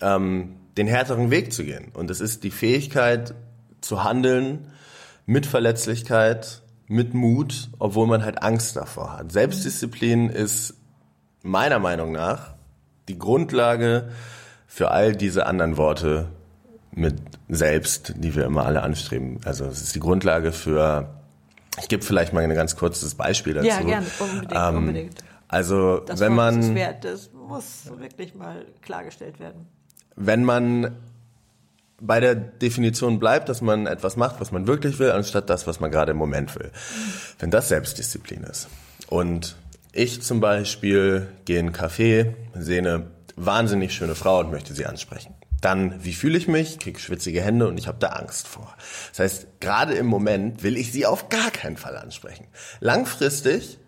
[0.00, 1.92] ähm, den härteren Weg zu gehen.
[1.94, 3.34] Und es ist die Fähigkeit
[3.80, 4.72] zu handeln
[5.24, 9.30] mit Verletzlichkeit, mit Mut, obwohl man halt Angst davor hat.
[9.30, 10.74] Selbstdisziplin ist
[11.42, 12.53] meiner Meinung nach
[13.08, 14.08] die Grundlage
[14.66, 16.28] für all diese anderen Worte
[16.92, 17.16] mit
[17.48, 19.40] selbst, die wir immer alle anstreben.
[19.44, 21.08] Also es ist die Grundlage für
[21.80, 23.66] ich gebe vielleicht mal ein ganz kurzes Beispiel dazu.
[23.66, 25.24] Ja, gerne, unbedingt, ähm, unbedingt.
[25.48, 29.66] Also das wenn man, das, wert, das muss wirklich mal klargestellt werden.
[30.16, 30.96] Wenn man
[32.00, 35.80] bei der Definition bleibt, dass man etwas macht, was man wirklich will, anstatt das, was
[35.80, 36.70] man gerade im Moment will.
[37.38, 38.68] Wenn das Selbstdisziplin ist.
[39.08, 39.56] Und
[39.94, 44.86] ich zum Beispiel gehe in einen Café, sehe eine wahnsinnig schöne Frau und möchte sie
[44.86, 45.34] ansprechen.
[45.60, 46.78] Dann, wie fühle ich mich?
[46.78, 48.76] Krieg schwitzige Hände und ich habe da Angst vor.
[49.10, 52.46] Das heißt, gerade im Moment will ich sie auf gar keinen Fall ansprechen.
[52.80, 53.78] Langfristig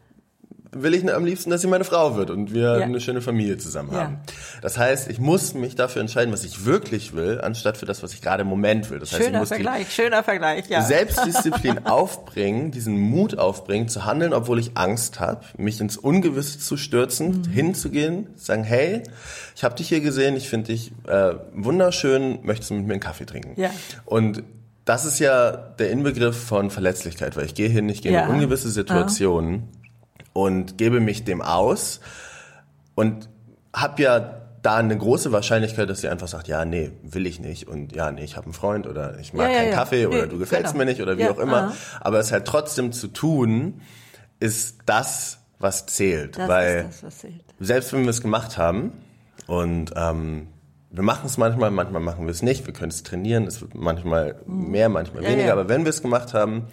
[0.83, 2.85] will ich am liebsten, dass sie meine Frau wird und wir ja.
[2.85, 4.21] eine schöne Familie zusammen haben.
[4.27, 4.35] Ja.
[4.63, 8.13] Das heißt, ich muss mich dafür entscheiden, was ich wirklich will, anstatt für das, was
[8.13, 8.99] ich gerade im Moment will.
[8.99, 10.83] Das schöner heißt, ich muss Vergleich, schöner Vergleich, ja.
[10.83, 16.77] Selbstdisziplin aufbringen, diesen Mut aufbringen, zu handeln, obwohl ich Angst habe, mich ins Ungewisse zu
[16.77, 17.51] stürzen, mhm.
[17.51, 19.03] hinzugehen, sagen, hey,
[19.55, 23.01] ich habe dich hier gesehen, ich finde dich äh, wunderschön, möchtest du mit mir einen
[23.01, 23.61] Kaffee trinken?
[23.61, 23.71] Ja.
[24.05, 24.43] Und
[24.87, 28.27] das ist ja der Inbegriff von Verletzlichkeit, weil ich gehe hin, ich gehe ja.
[28.27, 29.65] in ungewisse Situationen.
[30.37, 32.01] Und gebe mich dem aus
[32.95, 33.31] und
[33.73, 37.69] habe ja da eine große Wahrscheinlichkeit, dass sie einfach sagt, ja, nee, will ich nicht
[37.69, 40.09] und ja, nee, ich habe einen Freund oder ich mag ja, keinen ja, Kaffee ja.
[40.09, 40.85] oder du gefällst genau.
[40.85, 41.69] mir nicht oder wie auch immer.
[41.69, 41.73] Aha.
[42.03, 43.81] Aber es halt trotzdem zu tun,
[44.39, 46.37] ist das, was zählt.
[46.37, 47.43] Das weil das, was zählt.
[47.59, 48.93] selbst wenn wir es gemacht haben
[49.47, 50.49] und ähm,
[50.91, 53.75] wir machen es manchmal, manchmal machen wir es nicht, wir können es trainieren, es wird
[53.75, 54.71] manchmal mhm.
[54.71, 56.67] mehr, manchmal weniger, aber wenn wir es gemacht haben,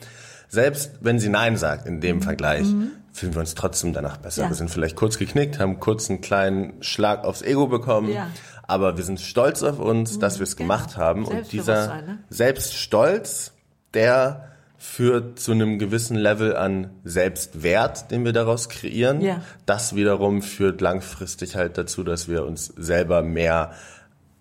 [0.50, 2.22] selbst wenn sie Nein sagt in dem mhm.
[2.24, 4.44] Vergleich, mhm fühlen wir uns trotzdem danach besser.
[4.44, 4.50] Ja.
[4.50, 8.28] Wir sind vielleicht kurz geknickt, haben kurz einen kleinen Schlag aufs Ego bekommen, ja.
[8.64, 10.20] aber wir sind stolz auf uns, mhm.
[10.20, 11.26] dass wir es gemacht haben.
[11.26, 12.20] Und dieser ne?
[12.30, 13.54] Selbststolz,
[13.94, 19.22] der führt zu einem gewissen Level an Selbstwert, den wir daraus kreieren.
[19.22, 19.42] Ja.
[19.66, 23.72] Das wiederum führt langfristig halt dazu, dass wir uns selber mehr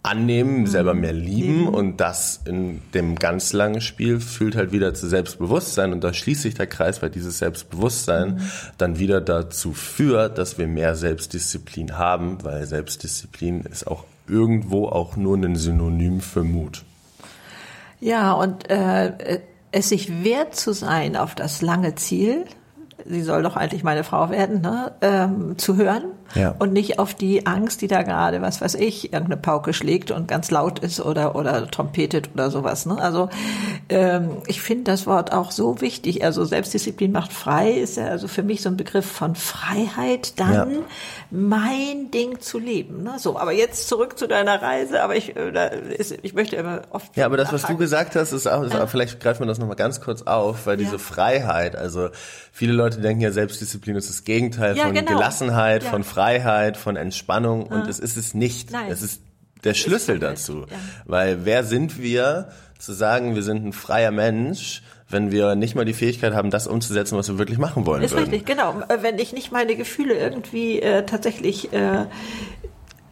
[0.02, 0.66] annehmen, mhm.
[0.66, 5.92] selber mehr lieben und das in dem ganz langen Spiel fühlt halt wieder zu Selbstbewusstsein
[5.92, 8.40] und da schließt sich der Kreis, weil dieses Selbstbewusstsein mhm.
[8.78, 15.16] dann wieder dazu führt, dass wir mehr Selbstdisziplin haben, weil Selbstdisziplin ist auch irgendwo auch
[15.16, 16.82] nur ein Synonym für Mut.
[18.00, 22.44] Ja, und äh, es sich wert zu sein auf das lange Ziel,
[23.04, 26.54] sie soll doch eigentlich meine Frau werden, ne, ähm, zu hören ja.
[26.58, 30.28] und nicht auf die Angst, die da gerade, was weiß ich, irgendeine Pauke schlägt und
[30.28, 32.86] ganz laut ist oder oder trompetet oder sowas.
[32.86, 32.98] Ne?
[32.98, 33.28] Also
[33.88, 36.24] ähm, ich finde das Wort auch so wichtig.
[36.24, 40.52] Also Selbstdisziplin macht frei ist ja also für mich so ein Begriff von Freiheit, dann
[40.52, 40.78] ja.
[41.30, 43.02] mein Ding zu leben.
[43.02, 43.14] Ne?
[43.18, 45.02] So, aber jetzt zurück zu deiner Reise.
[45.02, 47.16] Aber ich, äh, ist, ich möchte immer oft.
[47.16, 49.58] Ja, aber das, was du gesagt hast, ist auch, ist auch vielleicht greifen wir das
[49.58, 52.08] nochmal ganz kurz auf, weil diese Freiheit, also
[52.52, 55.12] viele Leute denken ja, Selbstdisziplin ist das Gegenteil ja, von genau.
[55.12, 55.90] Gelassenheit, ja.
[55.90, 56.21] von Freiheit,
[56.76, 58.70] von Entspannung und es ist es nicht.
[58.70, 58.90] Nein.
[58.90, 59.22] Es ist
[59.64, 60.62] der Schlüssel dazu.
[60.62, 60.76] Ja.
[61.04, 65.84] Weil wer sind wir, zu sagen, wir sind ein freier Mensch, wenn wir nicht mal
[65.84, 68.02] die Fähigkeit haben, das umzusetzen, was wir wirklich machen wollen.
[68.02, 68.30] Ist würden.
[68.30, 68.82] richtig, genau.
[69.00, 72.06] Wenn ich nicht meine Gefühle irgendwie äh, tatsächlich äh,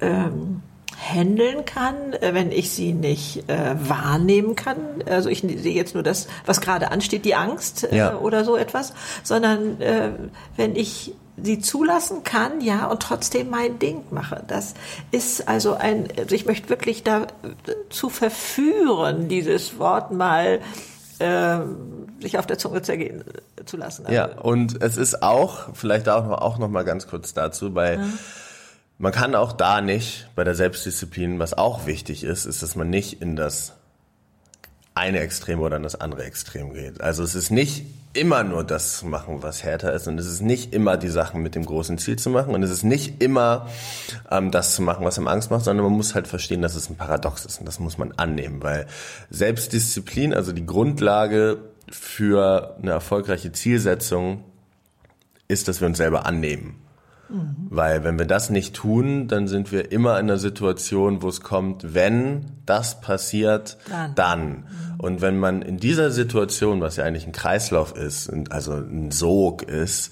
[0.01, 0.63] ähm,
[1.01, 4.77] handeln kann, äh, wenn ich sie nicht äh, wahrnehmen kann.
[5.07, 8.19] Also ich sehe jetzt nur das, was gerade ansteht, die Angst äh, ja.
[8.19, 8.93] oder so etwas,
[9.23, 10.11] sondern äh,
[10.57, 14.43] wenn ich sie zulassen kann, ja, und trotzdem mein Ding mache.
[14.47, 14.75] Das
[15.11, 20.61] ist also ein, also ich möchte wirklich dazu verführen, dieses Wort mal
[21.19, 21.59] äh,
[22.21, 23.25] sich auf der Zunge zergehen
[23.67, 24.07] zu lassen.
[24.07, 27.73] Also, ja, und es ist auch, vielleicht auch noch, auch noch mal ganz kurz dazu,
[27.73, 28.01] bei ja
[29.01, 32.91] man kann auch da nicht bei der Selbstdisziplin, was auch wichtig ist, ist, dass man
[32.91, 33.73] nicht in das
[34.95, 37.01] eine Extrem oder in das andere Extrem geht.
[37.01, 40.09] Also es ist nicht immer nur das zu machen, was härter ist.
[40.09, 42.55] Und es ist nicht immer die Sachen mit dem großen Ziel zu machen.
[42.55, 43.69] Und es ist nicht immer
[44.31, 46.91] ähm, das zu machen, was einem Angst macht, sondern man muss halt verstehen, dass es
[46.91, 47.61] ein Paradox ist.
[47.61, 48.87] Und das muss man annehmen, weil
[49.31, 51.59] Selbstdisziplin, also die Grundlage
[51.91, 54.45] für eine erfolgreiche Zielsetzung
[55.47, 56.80] ist, dass wir uns selber annehmen.
[57.31, 57.69] Mhm.
[57.71, 61.41] Weil wenn wir das nicht tun, dann sind wir immer in einer Situation, wo es
[61.41, 64.15] kommt, wenn das passiert, dann.
[64.15, 64.49] dann.
[64.49, 64.65] Mhm.
[64.99, 69.63] Und wenn man in dieser Situation, was ja eigentlich ein Kreislauf ist, also ein Sog
[69.63, 70.11] ist,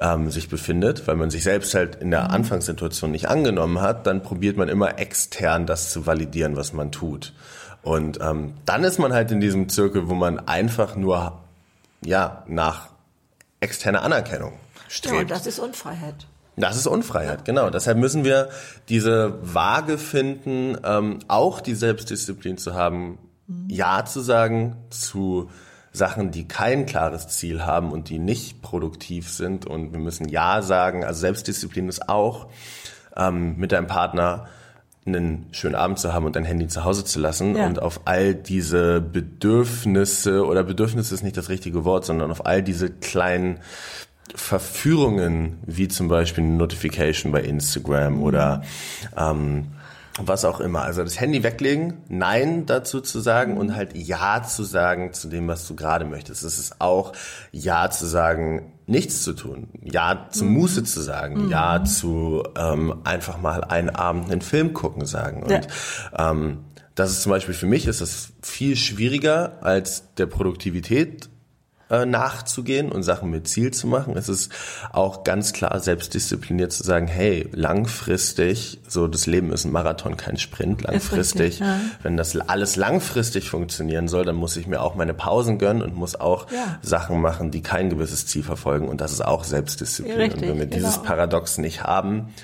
[0.00, 2.30] ähm, sich befindet, weil man sich selbst halt in der mhm.
[2.30, 7.32] Anfangssituation nicht angenommen hat, dann probiert man immer extern das zu validieren, was man tut.
[7.82, 11.40] Und ähm, dann ist man halt in diesem Zirkel, wo man einfach nur
[12.04, 12.88] ja nach
[13.60, 14.54] externer Anerkennung
[14.88, 15.14] strebt.
[15.14, 16.26] Ja, und das ist Unfreiheit.
[16.56, 17.68] Das ist Unfreiheit, genau.
[17.70, 18.48] Deshalb müssen wir
[18.88, 23.68] diese Waage finden, ähm, auch die Selbstdisziplin zu haben, mhm.
[23.68, 25.50] Ja zu sagen zu
[25.92, 29.66] Sachen, die kein klares Ziel haben und die nicht produktiv sind.
[29.66, 31.04] Und wir müssen Ja sagen.
[31.04, 32.48] Also Selbstdisziplin ist auch,
[33.16, 34.46] ähm, mit deinem Partner
[35.06, 37.66] einen schönen Abend zu haben und dein Handy zu Hause zu lassen ja.
[37.66, 42.62] und auf all diese Bedürfnisse oder Bedürfnisse ist nicht das richtige Wort, sondern auf all
[42.62, 43.60] diese kleinen
[44.34, 48.62] Verführungen, wie zum Beispiel eine Notification bei Instagram oder
[49.16, 49.68] ähm,
[50.18, 50.82] was auch immer.
[50.82, 55.46] Also das Handy weglegen, Nein dazu zu sagen und halt Ja zu sagen zu dem,
[55.48, 56.42] was du gerade möchtest.
[56.42, 57.12] Es ist auch
[57.52, 59.68] Ja zu sagen, nichts zu tun.
[59.82, 60.52] Ja zu mhm.
[60.54, 61.44] Muße zu sagen.
[61.44, 61.50] Mhm.
[61.50, 65.42] Ja zu ähm, einfach mal einen Abend einen Film gucken sagen.
[65.42, 66.30] Und ja.
[66.30, 71.28] ähm, das ist zum Beispiel für mich ist das viel schwieriger als der Produktivität
[71.88, 74.16] nachzugehen und Sachen mit Ziel zu machen.
[74.16, 74.50] Es ist
[74.92, 80.36] auch ganz klar selbstdiszipliniert zu sagen, hey, langfristig, so das Leben ist ein Marathon, kein
[80.36, 81.46] Sprint, langfristig.
[81.46, 81.78] Richtig, ja.
[82.02, 85.94] Wenn das alles langfristig funktionieren soll, dann muss ich mir auch meine Pausen gönnen und
[85.94, 86.78] muss auch ja.
[86.82, 88.88] Sachen machen, die kein gewisses Ziel verfolgen.
[88.88, 90.16] Und das ist auch Selbstdisziplin.
[90.16, 90.76] Richtig, und wenn wir genau.
[90.76, 92.34] dieses Paradox nicht haben,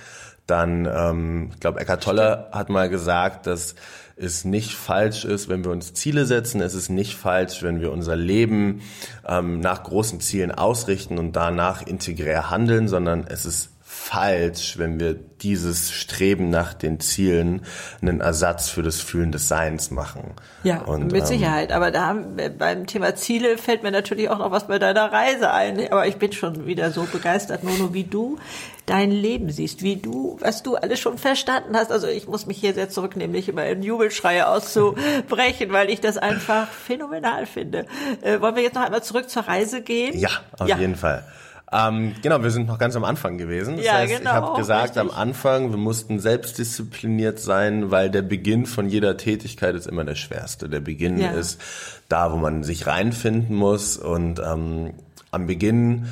[0.47, 3.75] dann, ähm, ich glaube, Eckart Tolle hat mal gesagt, dass
[4.17, 6.61] es nicht falsch ist, wenn wir uns Ziele setzen.
[6.61, 8.83] Es ist nicht falsch, wenn wir unser Leben
[9.27, 13.72] ähm, nach großen Zielen ausrichten und danach integrär handeln, sondern es ist
[14.03, 17.65] falsch, wenn wir dieses Streben nach den Zielen
[18.01, 20.35] einen Ersatz für das Fühlen des Seins machen.
[20.65, 21.73] Ja, und, mit ähm, Sicherheit.
[21.73, 22.15] Aber da
[22.59, 25.91] beim Thema Ziele fällt mir natürlich auch noch was bei deiner Reise ein.
[25.91, 28.39] Aber ich bin schon wieder so begeistert, Nono, wie du
[28.87, 31.93] dein Leben siehst, wie du, was du alles schon verstanden hast.
[31.93, 36.19] Also ich muss mich hier sehr zurücknehmen, nicht immer in Jubelschreie auszubrechen, weil ich das
[36.19, 37.87] einfach phänomenal finde.
[38.21, 40.19] Äh, wollen wir jetzt noch einmal zurück zur Reise gehen?
[40.19, 40.77] Ja, auf ja.
[40.77, 41.25] jeden Fall.
[41.73, 43.77] Ähm, genau, wir sind noch ganz am Anfang gewesen.
[43.77, 45.01] Das ja, heißt, genau, ich habe gesagt, richtig.
[45.01, 50.15] am Anfang, wir mussten selbstdiszipliniert sein, weil der Beginn von jeder Tätigkeit ist immer der
[50.15, 50.69] schwerste.
[50.69, 51.31] Der Beginn ja.
[51.31, 51.61] ist
[52.09, 54.93] da, wo man sich reinfinden muss und ähm,
[55.31, 56.09] am Beginn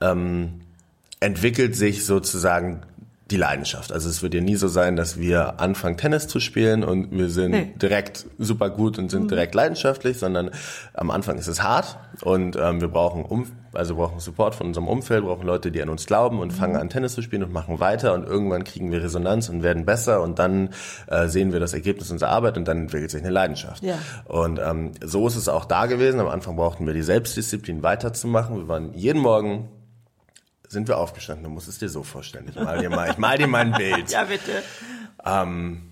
[0.00, 0.60] ähm,
[1.18, 2.82] entwickelt sich sozusagen
[3.30, 3.90] die Leidenschaft.
[3.90, 7.30] Also es wird ja nie so sein, dass wir anfangen Tennis zu spielen und wir
[7.30, 7.72] sind nee.
[7.80, 9.28] direkt super gut und sind mhm.
[9.28, 10.50] direkt leidenschaftlich, sondern
[10.92, 14.88] am Anfang ist es hart und ähm, wir brauchen um, also brauchen Support von unserem
[14.88, 16.56] Umfeld, brauchen Leute, die an uns glauben und mhm.
[16.56, 19.86] fangen an Tennis zu spielen und machen weiter und irgendwann kriegen wir Resonanz und werden
[19.86, 20.68] besser und dann
[21.06, 23.82] äh, sehen wir das Ergebnis unserer Arbeit und dann entwickelt sich eine Leidenschaft.
[23.82, 23.98] Ja.
[24.26, 26.20] Und ähm, so ist es auch da gewesen.
[26.20, 28.56] Am Anfang brauchten wir die Selbstdisziplin weiterzumachen.
[28.58, 29.70] Wir waren jeden Morgen
[30.74, 31.44] sind wir aufgestanden.
[31.44, 32.46] Du musst es dir so vorstellen.
[32.48, 34.10] Ich mal dir mal, ich mal dir mal ein Bild.
[34.10, 34.62] Ja, bitte.
[35.24, 35.90] Ähm,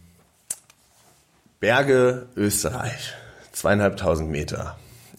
[1.61, 3.15] Berge, Österreich.
[3.53, 4.77] Zweieinhalbtausend Meter.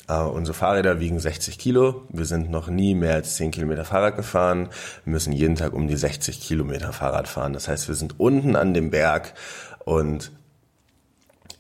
[0.10, 2.06] Uh, unsere Fahrräder wiegen 60 Kilo.
[2.10, 4.70] Wir sind noch nie mehr als 10 Kilometer Fahrrad gefahren.
[5.06, 7.54] Wir müssen jeden Tag um die 60 Kilometer Fahrrad fahren.
[7.54, 9.34] Das heißt, wir sind unten an dem Berg
[9.86, 10.32] und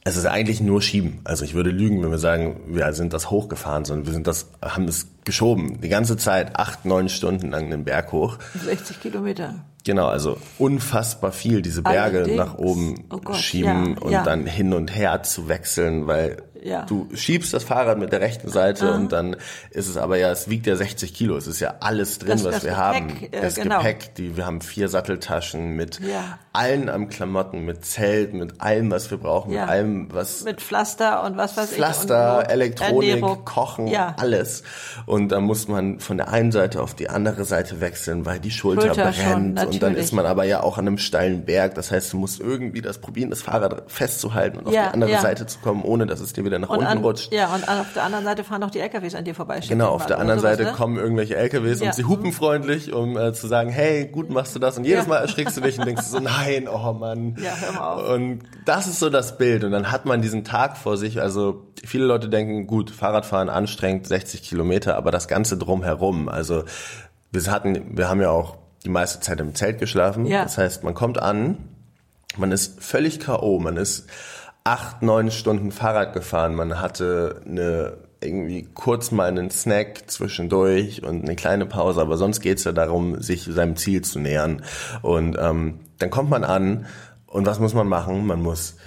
[0.05, 1.21] es ist eigentlich nur Schieben.
[1.23, 4.47] Also ich würde lügen, wenn wir sagen, wir sind das hochgefahren, sondern wir sind das,
[4.61, 5.79] haben es geschoben.
[5.81, 8.37] Die ganze Zeit, acht, neun Stunden lang den Berg hoch.
[8.65, 9.55] 60 Kilometer.
[9.85, 12.37] Genau, also unfassbar viel, diese Berge Allerdings.
[12.37, 14.23] nach oben Oh Gott, schieben ja, und ja.
[14.23, 16.83] dann hin und her zu wechseln, weil Ja.
[16.85, 19.35] du schiebst das Fahrrad mit der rechten Seite und dann
[19.71, 22.43] ist es aber ja, es wiegt ja 60 Kilo, es ist ja alles drin, Das-
[22.45, 23.09] was das wir Gepäck, haben.
[23.31, 23.77] äh, Das genau.
[23.79, 26.39] Gepäck, die, wir haben vier Satteltaschen mit Ja.
[26.53, 29.61] allen am Klamotten, mit Zelt, mit allem, was wir brauchen, Ja.
[29.61, 31.77] mit allem, was Mit Pflaster und was weiß ich.
[31.77, 33.45] Pflaster, und Not- Elektronik, Ernährung.
[33.45, 34.15] Kochen, Ja.
[34.19, 34.63] alles.
[35.05, 38.51] Und dann muss man von der einen Seite auf die andere Seite wechseln, weil die
[38.51, 39.65] Schulter, Schulter schon, brennt.
[39.73, 41.75] und dann ist man aber ja auch an einem steilen Berg.
[41.75, 45.13] Das heißt, du musst irgendwie das probieren, das Fahrrad festzuhalten und auf die andere.
[45.21, 47.31] Seite zu kommen, ohne dass es dir wieder nach Und unten an, rutscht.
[47.33, 49.59] ja, und auf der anderen Seite fahren noch die LKWs an dir vorbei.
[49.67, 50.75] Genau, auf der anderen sowas, Seite ne?
[50.75, 51.87] kommen irgendwelche LKWs Ja.
[51.87, 54.77] und sie hupen freundlich, um äh, zu sagen, hey, gut machst du das.
[54.77, 55.07] Und jedes.
[55.07, 57.35] Mal erschrickst du dich und denkst so, nein, oh Mann.
[57.41, 58.09] Ja, hör mal auf.
[58.09, 59.63] Und das ist so das Bild.
[59.63, 61.21] Und dann hat man diesen Tag vor sich.
[61.21, 66.29] Also viele Leute denken, gut, Fahrradfahren anstrengend, 60 Kilometer, aber das Ganze drumherum.
[66.29, 66.63] Also
[67.31, 70.25] wir hatten, wir haben ja auch die meiste Zeit im Zelt geschlafen.
[70.25, 70.43] Ja.
[70.43, 71.57] Das heißt, man kommt an,
[72.37, 74.07] man ist völlig K.O., man ist
[74.63, 81.23] acht, neun Stunden Fahrrad gefahren, man hatte eine irgendwie kurz mal einen Snack zwischendurch und
[81.23, 84.63] eine kleine Pause, aber sonst geht's ja darum, sich seinem Ziel zu nähern.
[85.01, 86.85] Und ähm, dann kommt man an
[87.27, 88.25] und was muss man machen?
[88.25, 88.77] Man muss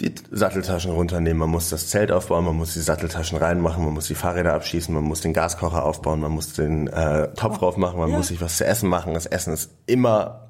[0.00, 4.06] die Satteltaschen runternehmen, man muss das Zelt aufbauen, man muss die Satteltaschen reinmachen, man muss
[4.06, 7.98] die Fahrräder abschießen, man muss den Gaskocher aufbauen, man muss den äh, Topf drauf machen,
[7.98, 8.16] man Ja.
[8.16, 9.12] muss sich was zu essen machen.
[9.12, 10.48] Das Essen ist immer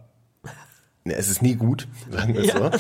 [1.05, 2.59] Es ist nie gut, sagen wir es Ja.
[2.59, 2.71] so.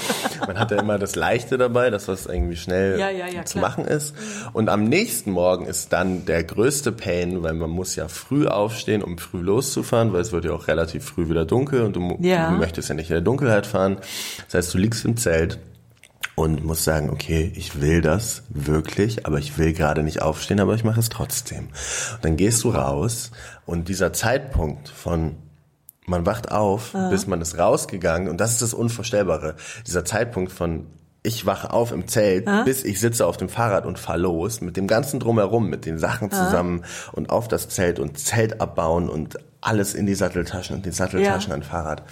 [0.46, 3.70] Man hat ja immer das Leichte dabei, das was irgendwie schnell Ja, ja, zu klar.
[3.70, 4.14] machen ist.
[4.52, 9.02] Und am nächsten Morgen ist dann der größte Pain, weil man muss ja früh aufstehen,
[9.02, 12.50] um früh loszufahren, weil es wird ja auch relativ früh wieder dunkel und du, du
[12.58, 13.96] möchtest ja nicht in der Dunkelheit fahren.
[14.46, 15.58] Das heißt, du liegst im Zelt
[16.34, 20.74] und musst sagen, okay, ich will das wirklich, aber ich will gerade nicht aufstehen, aber
[20.74, 21.68] ich mache es trotzdem.
[22.14, 23.30] Und dann gehst du raus
[23.66, 25.36] und dieser Zeitpunkt von
[26.06, 29.54] man wacht auf, bis man ist rausgegangen und das ist das Unvorstellbare.
[29.86, 30.86] Dieser Zeitpunkt von
[31.22, 34.78] ich wache auf im Zelt, bis ich sitze auf dem Fahrrad und fahr los, mit
[34.78, 36.82] dem ganzen Drumherum, mit den Sachen zusammen
[37.12, 41.50] und auf das Zelt und Zelt abbauen und alles in die Satteltaschen und die Satteltaschen
[41.50, 41.56] Ja.
[41.56, 42.04] an Fahrrad.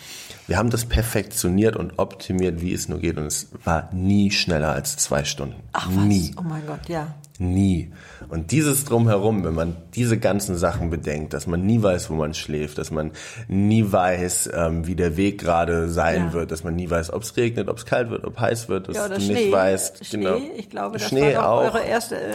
[0.47, 4.73] Wir haben das perfektioniert und optimiert, wie es nur geht und es war nie schneller
[4.73, 5.57] als zwei Stunden.
[5.73, 6.35] Ach was, Nie.
[6.39, 7.15] oh mein Gott, ja.
[7.41, 7.93] Nie.
[8.29, 12.35] Und dieses Drumherum, wenn man diese ganzen Sachen bedenkt, dass man nie weiß, wo man
[12.35, 13.13] schläft, dass man
[13.47, 16.33] nie weiß, ähm, wie der Weg gerade sein Ja.
[16.33, 18.89] wird, dass man nie weiß, ob es regnet, ob es kalt wird, ob heiß wird,
[18.89, 19.35] dass Ja, du Schnee.
[19.35, 20.05] nicht weißt.
[20.05, 20.37] Schnee, genau.
[20.57, 21.61] ich glaube, das Schnee war auch.
[21.63, 22.31] eure erste äh,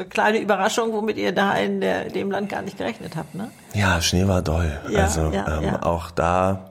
[0.00, 3.50] äh, kleine Überraschung, womit ihr da in der, dem Land gar nicht gerechnet habt, ne?
[3.74, 4.70] Ja, Schnee war doll.
[4.90, 6.70] Ja, also ähm, auch da,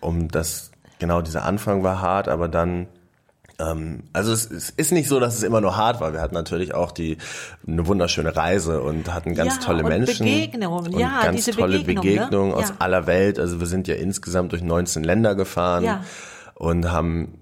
[0.00, 2.88] um das, genau, dieser Anfang war hart, aber dann
[4.12, 6.12] also es, es ist nicht so, dass es immer nur hart war.
[6.12, 7.18] Wir hatten natürlich auch die
[7.66, 10.86] eine wunderschöne Reise und hatten ganz Ja, tolle und Menschen Begegnungen.
[10.94, 12.12] und Ja, ganz tolle Begegnung, ne?
[12.12, 12.76] Begegnungen aus Ja.
[12.78, 13.38] aller Welt.
[13.38, 16.04] Also wir sind ja insgesamt durch 19 Länder gefahren Ja.
[16.54, 17.38] und haben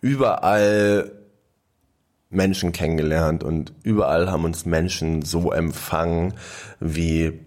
[0.00, 1.10] überall
[2.30, 6.34] Menschen kennengelernt und überall haben uns Menschen so empfangen,
[6.78, 7.40] wie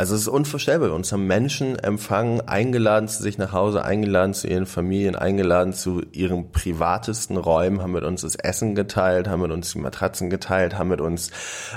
[0.00, 0.92] also es ist unvorstellbar.
[0.92, 6.00] Uns haben Menschen empfangen, eingeladen zu sich nach Hause, eingeladen zu ihren Familien, eingeladen zu
[6.12, 10.78] ihren privatesten Räumen, haben mit uns das Essen geteilt, haben mit uns die Matratzen geteilt,
[10.78, 11.32] haben mit uns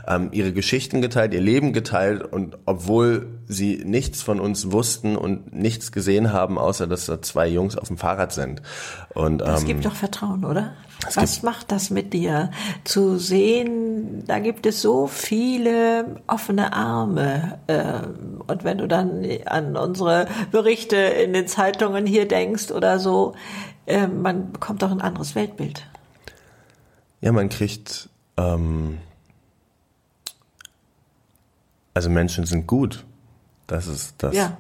[0.08, 5.54] ähm, ihre Geschichten geteilt, ihr Leben geteilt und obwohl sie nichts von uns wussten und
[5.54, 8.62] nichts gesehen haben, außer dass da zwei Jungs auf dem Fahrrad sind.
[9.14, 10.72] Und Es ähm, gibt doch Vertrauen, oder?
[11.16, 12.52] Was macht das mit dir?
[12.86, 17.60] Zu sehen, da gibt es so viele offene Arme.
[17.68, 18.13] ähm,
[18.48, 23.36] Und wenn du dann an unsere Berichte in den Zeitungen hier denkst oder so,
[23.86, 25.86] äh, man bekommt doch ein anderes Weltbild.
[27.22, 28.98] Ja, man kriegt, ähm,
[31.94, 33.06] also Menschen sind gut.
[33.68, 34.36] Das ist das.
[34.36, 34.58] Ja.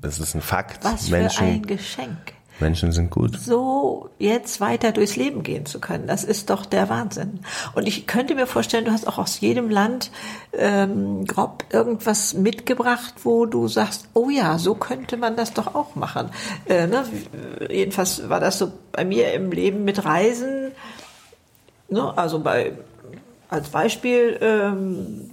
[0.00, 0.84] Das ist ein Fakt.
[0.84, 2.32] Was Menschen, für ein Geschenk.
[2.60, 3.38] Menschen sind gut.
[3.38, 6.06] so jetzt weiter durchs Leben gehen zu können.
[6.06, 7.40] Das ist doch der Wahnsinn.
[7.74, 10.10] Und ich könnte mir vorstellen, du hast auch aus jedem Land
[10.52, 15.96] ähm, grob irgendwas mitgebracht, wo du sagst, oh ja, so könnte man das doch auch
[15.96, 16.30] machen.
[16.66, 17.04] Äh, ne?
[17.68, 20.72] Jedenfalls war das so bei mir im Leben mit Reisen.
[21.88, 22.16] Ne?
[22.16, 22.72] Also bei
[23.48, 25.30] als Beispiel ähm,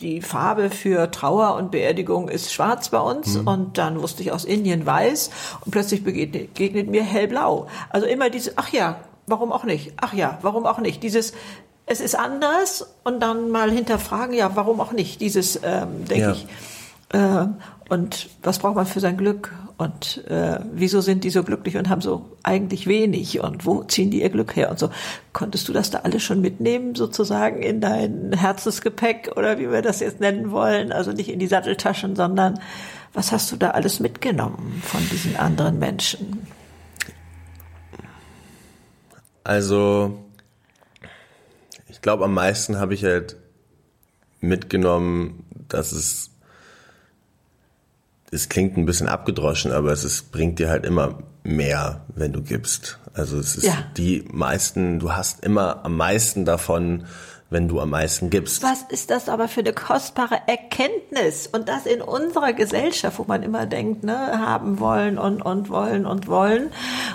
[0.00, 3.48] die Farbe für Trauer und Beerdigung ist schwarz bei uns mhm.
[3.48, 5.30] und dann wusste ich aus Indien weiß
[5.64, 7.66] und plötzlich begegnet, begegnet mir hellblau.
[7.90, 9.92] Also immer diese, ach ja, warum auch nicht?
[9.96, 11.02] Ach ja, warum auch nicht?
[11.02, 11.32] Dieses,
[11.86, 15.20] es ist anders und dann mal hinterfragen, ja, warum auch nicht?
[15.20, 16.32] Dieses, ähm, denke ja.
[16.32, 16.46] ich.
[17.10, 17.46] Äh,
[17.88, 19.52] und was braucht man für sein Glück?
[19.78, 23.38] Und äh, wieso sind die so glücklich und haben so eigentlich wenig?
[23.40, 24.70] Und wo ziehen die ihr Glück her?
[24.70, 24.90] Und so.
[25.32, 30.00] Konntest du das da alles schon mitnehmen, sozusagen in dein Herzensgepäck oder wie wir das
[30.00, 30.90] jetzt nennen wollen?
[30.90, 32.58] Also nicht in die Satteltaschen, sondern
[33.12, 36.48] was hast du da alles mitgenommen von diesen anderen Menschen?
[39.44, 40.18] Also,
[41.88, 43.36] ich glaube, am meisten habe ich halt
[44.40, 46.30] mitgenommen, dass es
[48.30, 52.42] es klingt ein bisschen abgedroschen, aber es ist, bringt dir halt immer mehr, wenn du
[52.42, 52.98] gibst.
[53.14, 53.84] Also es ist ja.
[53.96, 57.04] die meisten, du hast immer am meisten davon,
[57.50, 58.62] wenn du am meisten gibst.
[58.62, 61.46] Was ist das aber für eine kostbare Erkenntnis?
[61.46, 66.04] Und das in unserer Gesellschaft, wo man immer denkt, ne, haben wollen und, und wollen
[66.04, 66.70] und wollen.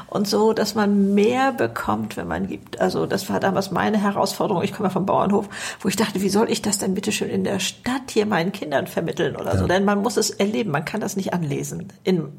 [0.08, 2.82] Und so, dass man mehr bekommt, wenn man gibt.
[2.82, 4.64] Also das war damals meine Herausforderung.
[4.64, 5.48] Ich komme ja vom Bauernhof,
[5.80, 8.52] wo ich dachte, wie soll ich das denn bitte schön in der Stadt hier meinen
[8.52, 9.58] Kindern vermitteln oder ja.
[9.60, 9.68] so?
[9.68, 10.72] Denn man muss es erleben.
[10.72, 11.94] Man kann das nicht anlesen.
[12.04, 12.30] In,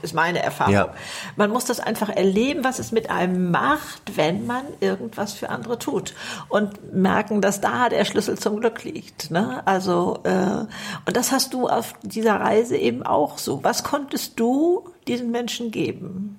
[0.00, 0.72] ist meine Erfahrung.
[0.72, 0.94] Ja.
[1.36, 5.78] Man muss das einfach erleben, was es mit einem macht, wenn man irgendwas für andere
[5.78, 6.14] tut.
[6.48, 9.30] Und merken, dass da der Schlüssel zum Glück liegt.
[9.30, 9.66] Ne?
[9.66, 10.66] Also äh,
[11.06, 13.64] und das hast du auf dieser Reise eben auch so.
[13.64, 16.38] Was konntest du diesen Menschen geben?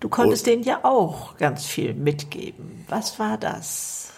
[0.00, 0.50] Du konntest oh.
[0.50, 2.84] denen ja auch ganz viel mitgeben.
[2.88, 4.10] Was war das?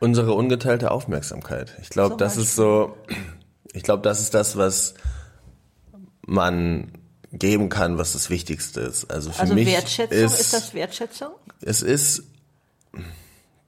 [0.00, 1.76] Unsere ungeteilte Aufmerksamkeit.
[1.80, 2.96] Ich glaube, das ist so.
[3.72, 4.94] Ich glaube, das ist das, was
[6.26, 6.92] man
[7.32, 9.10] geben kann, was das Wichtigste ist.
[9.10, 11.30] Also für also mich Wertschätzung ist, ist das Wertschätzung?
[11.60, 12.24] Es ist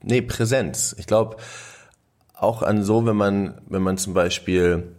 [0.03, 0.95] Nee, Präsenz.
[0.99, 1.37] Ich glaube,
[2.35, 4.95] auch an so, wenn man, wenn man zum Beispiel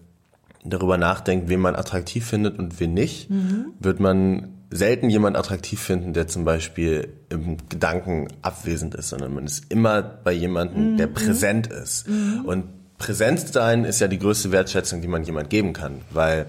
[0.64, 3.74] darüber nachdenkt, wen man attraktiv findet und wen nicht, mhm.
[3.80, 9.46] wird man selten jemand attraktiv finden, der zum Beispiel im Gedanken abwesend ist, sondern man
[9.46, 10.98] ist immer bei jemandem, mhm.
[10.98, 12.10] der präsent ist.
[12.10, 12.44] Mhm.
[12.46, 12.66] Und
[12.98, 16.48] Präsenz sein ist ja die größte Wertschätzung, die man jemand geben kann, weil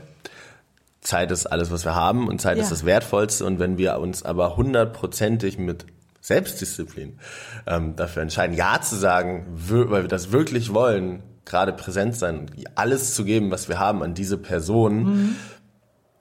[1.00, 2.62] Zeit ist alles, was wir haben und Zeit ja.
[2.62, 3.44] ist das Wertvollste.
[3.44, 5.86] Und wenn wir uns aber hundertprozentig mit
[6.20, 7.18] Selbstdisziplin
[7.66, 13.14] ähm, dafür entscheiden, Ja zu sagen, weil wir das wirklich wollen, gerade präsent sein alles
[13.14, 15.36] zu geben, was wir haben an diese Person, mhm.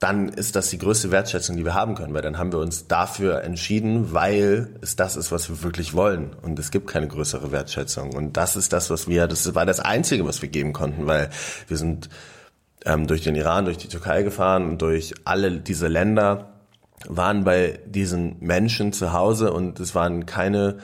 [0.00, 2.88] dann ist das die größte Wertschätzung, die wir haben können, weil dann haben wir uns
[2.88, 6.34] dafür entschieden, weil es das ist, was wir wirklich wollen.
[6.42, 8.14] Und es gibt keine größere Wertschätzung.
[8.14, 11.30] Und das ist das, was wir, das war das Einzige, was wir geben konnten, weil
[11.68, 12.08] wir sind
[12.86, 16.57] ähm, durch den Iran, durch die Türkei gefahren und durch alle diese Länder
[17.06, 20.78] waren bei diesen Menschen zu Hause und es waren keine,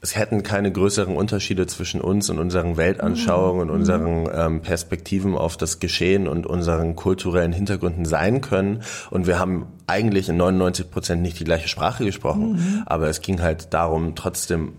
[0.00, 3.74] es hätten keine größeren Unterschiede zwischen uns und unseren Weltanschauungen und mhm.
[3.74, 8.82] unseren ähm, Perspektiven auf das Geschehen und unseren kulturellen Hintergründen sein können.
[9.10, 12.82] Und wir haben eigentlich in 99 Prozent nicht die gleiche Sprache gesprochen, mhm.
[12.86, 14.74] aber es ging halt darum, trotzdem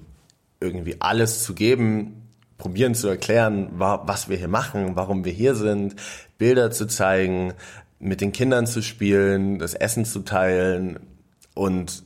[0.59, 2.21] irgendwie alles zu geben,
[2.57, 5.95] probieren zu erklären, was wir hier machen, warum wir hier sind,
[6.37, 7.53] Bilder zu zeigen,
[8.05, 10.99] mit den Kindern zu spielen, das Essen zu teilen
[11.53, 12.03] und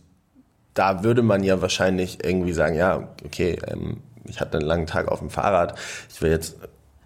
[0.74, 5.10] da würde man ja wahrscheinlich irgendwie sagen, ja, okay, ähm, ich hatte einen langen Tag
[5.10, 5.78] auf dem Fahrrad,
[6.12, 6.56] ich will jetzt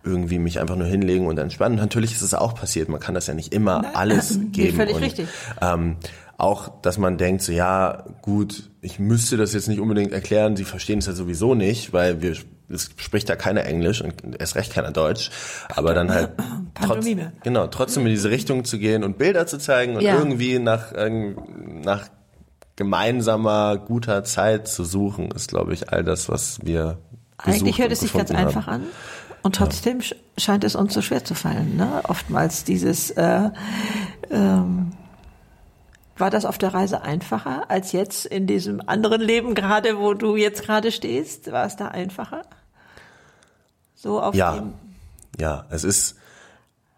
[0.04, 1.78] irgendwie mich einfach nur hinlegen und entspannen.
[1.78, 4.78] Natürlich ist es auch passiert, man kann das ja nicht immer Nein, alles geben.
[4.78, 5.28] Völlig und, richtig.
[5.62, 5.96] Ähm,
[6.38, 10.66] auch, dass man denkt, so ja, gut, ich müsste das jetzt nicht unbedingt erklären, sie
[10.66, 12.36] verstehen es ja sowieso nicht, weil wir
[12.74, 15.30] es spricht ja keiner Englisch und erst recht keiner Deutsch,
[15.74, 16.32] aber dann halt
[16.86, 17.06] trotz,
[17.44, 20.18] genau, trotzdem in diese Richtung zu gehen und Bilder zu zeigen und ja.
[20.18, 22.10] irgendwie nach, nach
[22.76, 26.98] gemeinsamer, guter Zeit zu suchen, ist, glaube ich, all das, was wir
[27.38, 28.38] Eigentlich hört es sich ganz haben.
[28.38, 28.84] einfach an.
[29.42, 30.16] Und trotzdem ja.
[30.38, 31.76] scheint es uns so schwer zu fallen.
[31.76, 32.02] Ne?
[32.08, 33.50] Oftmals dieses äh,
[34.32, 34.94] ähm,
[36.18, 40.36] war das auf der Reise einfacher als jetzt in diesem anderen Leben gerade, wo du
[40.36, 41.52] jetzt gerade stehst?
[41.52, 42.44] War es da einfacher?
[44.04, 44.74] So auf ja, dem
[45.40, 46.18] ja, es ist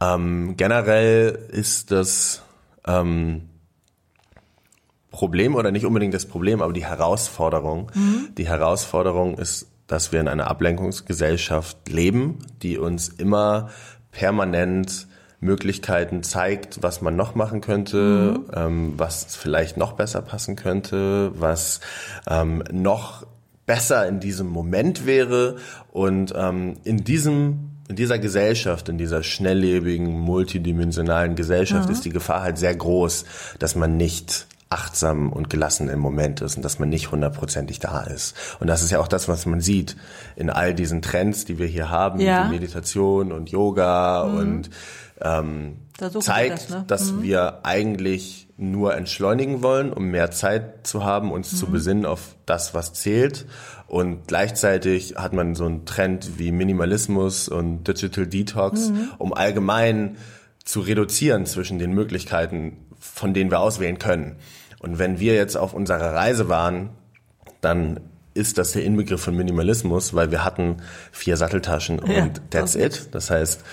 [0.01, 2.41] ähm, generell ist das
[2.87, 3.47] ähm,
[5.11, 7.91] Problem oder nicht unbedingt das Problem, aber die Herausforderung.
[7.93, 8.29] Mhm.
[8.35, 13.69] Die Herausforderung ist, dass wir in einer Ablenkungsgesellschaft leben, die uns immer
[14.11, 15.07] permanent
[15.39, 18.51] Möglichkeiten zeigt, was man noch machen könnte, mhm.
[18.51, 21.81] ähm, was vielleicht noch besser passen könnte, was
[22.27, 23.27] ähm, noch
[23.65, 25.57] besser in diesem Moment wäre.
[25.91, 31.93] Und ähm, in diesem in dieser Gesellschaft, in dieser schnelllebigen, multidimensionalen Gesellschaft mhm.
[31.93, 33.25] ist die Gefahr halt sehr groß,
[33.59, 38.01] dass man nicht achtsam und gelassen im Moment ist und dass man nicht hundertprozentig da
[38.01, 38.35] ist.
[38.59, 39.95] Und das ist ja auch das, was man sieht
[40.35, 42.49] in all diesen Trends, die wir hier haben, Ja.
[42.49, 44.69] Meditation und Yoga und
[45.21, 46.83] ähm, Da zeigt, das, ne?
[46.87, 52.35] dass wir eigentlich nur entschleunigen wollen, um mehr Zeit zu haben, uns zu besinnen auf
[52.45, 53.45] das, was zählt.
[53.87, 60.17] Und gleichzeitig hat man so einen Trend wie Minimalismus und Digital Detox, um allgemein
[60.63, 64.37] zu reduzieren zwischen den Möglichkeiten, von denen wir auswählen können.
[64.85, 66.91] Und wenn wir jetzt auf unserer Reise waren,
[67.59, 68.01] dann
[68.35, 70.77] ist das der Inbegriff von Minimalismus, weil wir hatten
[71.11, 73.09] vier Satteltaschen Ja, und that's das it.
[73.11, 73.63] Das heißt,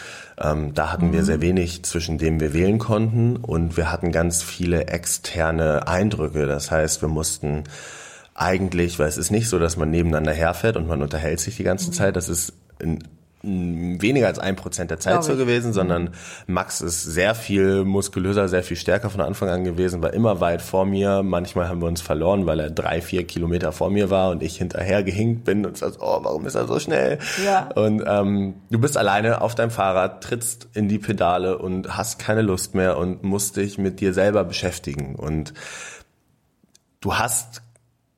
[0.40, 4.42] ähm, da hatten wir sehr wenig, zwischen dem wir wählen konnten und wir hatten ganz
[4.42, 6.46] viele externe Eindrücke.
[6.46, 7.64] Das heißt, wir mussten
[8.34, 11.64] eigentlich, weil es ist nicht so, dass man nebeneinander herfährt und man unterhält sich die
[11.64, 12.16] ganze Zeit.
[12.16, 13.00] Das ist in
[13.42, 16.10] weniger als ein Prozent der Zeit so gewesen, sondern
[16.46, 20.62] Max ist sehr viel muskulöser, sehr viel stärker von Anfang an gewesen, war immer weit
[20.62, 21.22] vor mir.
[21.22, 24.56] Manchmal haben wir uns verloren, weil er drei, vier Kilometer vor mir war und ich
[24.56, 27.18] hinterher gehinkt bin und sagst, oh, warum ist er so schnell?
[27.44, 27.68] Ja.
[27.74, 32.42] Und ähm, du bist alleine auf deinem Fahrrad, trittst in die Pedale und hast keine
[32.42, 35.16] Lust mehr und musst dich mit dir selber beschäftigen.
[35.16, 35.52] Und
[37.00, 37.62] du hast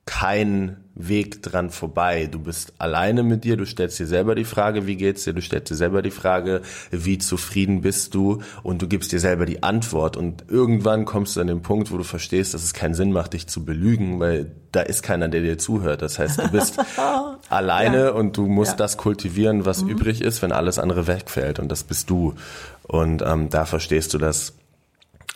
[0.05, 2.29] keinen Weg dran vorbei.
[2.31, 5.33] Du bist alleine mit dir, du stellst dir selber die Frage, wie geht's dir?
[5.33, 8.41] Du stellst dir selber die Frage, wie zufrieden bist du?
[8.63, 10.15] Und du gibst dir selber die Antwort.
[10.15, 13.33] Und irgendwann kommst du an den Punkt, wo du verstehst, dass es keinen Sinn macht,
[13.33, 16.01] dich zu belügen, weil da ist keiner, der dir zuhört.
[16.01, 16.77] Das heißt, du bist
[17.49, 18.77] alleine und du musst Ja.
[18.77, 21.59] das kultivieren, was übrig ist, wenn alles andere wegfällt.
[21.59, 22.35] Und das bist du.
[22.83, 24.53] Und ähm, da verstehst du, dass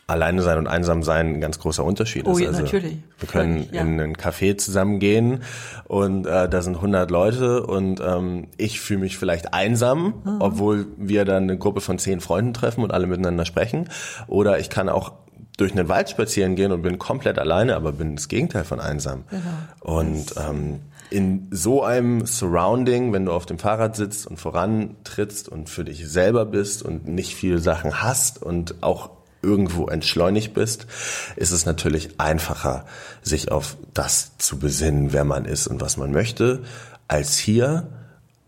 [0.10, 2.42] Alleine sein und einsam sein ein ganz großer Unterschied Oh ist.
[2.42, 2.98] ja, natürlich.
[3.20, 3.82] Wir können ja.
[3.82, 5.44] in einen Café zusammengehen
[5.86, 10.38] und äh, da sind 100 Leute und ähm, ich fühle mich vielleicht einsam, Mhm.
[10.40, 13.90] obwohl wir dann eine Gruppe von zehn Freunden treffen und alle miteinander sprechen.
[14.28, 15.14] Oder ich kann auch
[15.58, 19.26] durch einen Wald spazieren gehen und bin komplett alleine, aber bin das Gegenteil von einsam.
[19.30, 19.98] Genau.
[20.00, 20.80] Und ähm,
[21.10, 26.08] in so einem Surrounding, wenn du auf dem Fahrrad sitzt und vorantrittst und für dich
[26.10, 29.10] selber bist und nicht viele Sachen hast und auch
[29.42, 30.88] irgendwo entschleunigt bist,
[31.36, 32.86] ist es natürlich einfacher,
[33.22, 36.64] sich auf das zu besinnen, wer man ist und was man möchte,
[37.08, 37.88] als hier,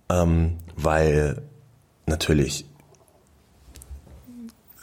[0.10, 1.42] ähm, weil
[2.06, 2.66] natürlich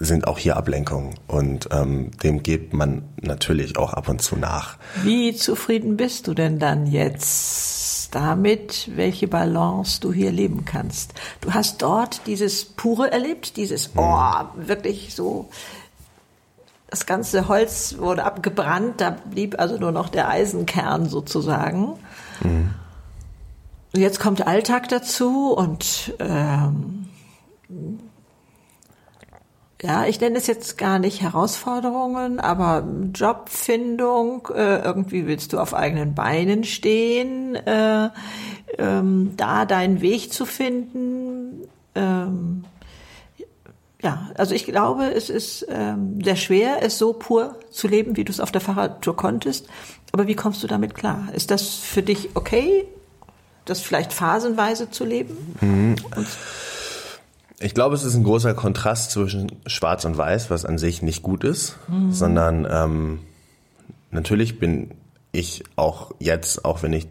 [0.01, 4.79] sind auch hier Ablenkungen und ähm, dem geht man natürlich auch ab und zu nach.
[5.03, 11.15] Wie zufrieden bist du denn dann jetzt damit, welche Balance du hier leben kannst?
[11.41, 14.23] Du hast dort dieses Pure erlebt, dieses, oh,
[14.57, 15.49] wirklich so,
[16.91, 21.99] das ganze Holz wurde abgebrannt, da blieb also nur noch der Eisenkern sozusagen.
[23.95, 27.09] Und Jetzt kommt Alltag dazu und ähm,
[29.81, 35.73] ja, ich nenne es jetzt gar nicht Herausforderungen, aber Jobfindung, äh, irgendwie willst du auf
[35.73, 38.11] eigenen Beinen stehen, äh,
[38.77, 41.67] ähm, da deinen Weg zu finden.
[41.95, 42.65] Ähm,
[44.03, 48.25] ja, also ich glaube, es ist ähm, sehr schwer, es so pur zu leben, wie
[48.25, 49.67] du es auf der Fahrradtour konntest.
[50.13, 51.29] Aber wie kommst du damit klar?
[51.35, 52.85] Ist das für dich okay,
[53.65, 55.97] das vielleicht phasenweise zu leben?
[57.61, 61.25] Ich glaube, es ist ein großer Kontrast zwischen Schwarz und Weiß, was an sich nicht
[61.25, 61.77] gut ist,
[62.11, 63.19] sondern ähm,
[64.13, 64.93] natürlich bin
[65.33, 67.09] ich auch jetzt, auch wenn ich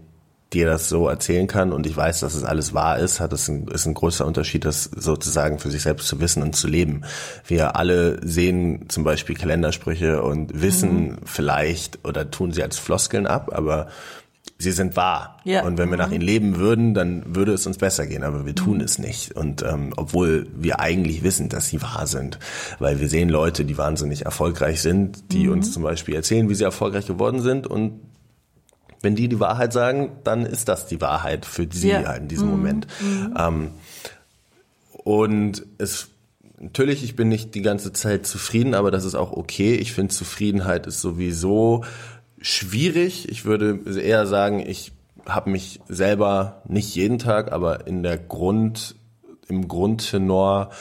[0.54, 3.50] dir das so erzählen kann und ich weiß, dass es alles wahr ist, hat es
[3.50, 7.02] ein, ist ein großer Unterschied, das sozusagen für sich selbst zu wissen und zu leben.
[7.46, 13.52] Wir alle sehen zum Beispiel Kalendersprüche und wissen vielleicht oder tun sie als Floskeln ab,
[13.54, 13.88] aber
[14.58, 15.38] sie sind wahr.
[15.44, 15.64] Ja.
[15.64, 18.56] Und wenn wir nach ihnen leben würden, dann würde es uns besser gehen, aber wir
[18.56, 19.34] tun es nicht.
[19.34, 22.40] Und ähm, obwohl wir eigentlich wissen, dass sie wahr sind,
[22.80, 26.64] weil wir sehen Leute, die wahnsinnig erfolgreich sind, die uns zum Beispiel erzählen, wie sie
[26.64, 28.00] erfolgreich geworden sind und
[29.02, 32.04] wenn die die Wahrheit sagen, dann ist das die Wahrheit für sie Ja.
[32.06, 32.88] halt in diesem Moment.
[33.38, 33.72] Ähm,
[35.04, 36.10] und es
[36.60, 39.76] natürlich, ich bin nicht die ganze Zeit zufrieden, aber das ist auch okay.
[39.76, 41.84] Ich finde, Zufriedenheit ist sowieso
[42.42, 43.30] schwierig.
[43.30, 44.92] Ich würde eher sagen, ich
[45.28, 48.96] habe mich selber nicht jeden Tag, aber in der Grund,
[49.48, 50.72] im Grundtenor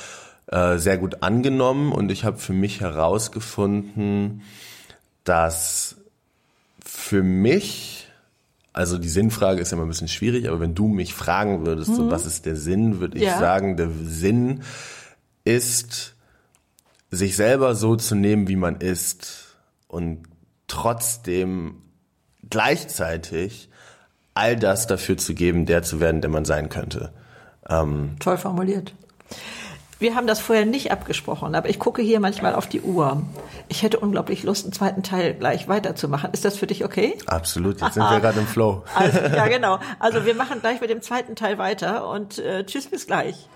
[0.47, 4.43] äh, sehr gut angenommen und ich habe für mich herausgefunden,
[5.25, 5.97] dass
[6.85, 8.06] für mich,
[8.77, 11.95] also die Sinnfrage ist ja immer ein bisschen schwierig, aber wenn du mich fragen würdest,
[11.97, 13.39] so, was ist der Sinn, würde ich Ja.
[13.39, 14.63] sagen, der Sinn
[15.45, 16.15] ist,
[17.11, 19.57] sich selber so zu nehmen, wie man ist
[19.89, 20.25] und
[20.69, 21.77] trotzdem
[22.51, 23.71] gleichzeitig
[24.35, 27.13] all das dafür zu geben, der zu werden, der man sein könnte.
[28.21, 28.95] Toll formuliert.
[29.99, 33.23] Wir haben das vorher nicht abgesprochen, aber ich gucke hier manchmal auf die Uhr.
[33.69, 36.31] Ich hätte unglaublich Lust, einen zweiten Teil gleich weiterzumachen.
[36.33, 37.17] Ist das für dich okay?
[37.27, 38.85] Absolut, jetzt sind wir gerade im Flow.
[38.95, 39.79] Also, ja, genau.
[39.99, 43.49] Also wir machen gleich mit dem zweiten Teil weiter und äh, tschüss, bis gleich.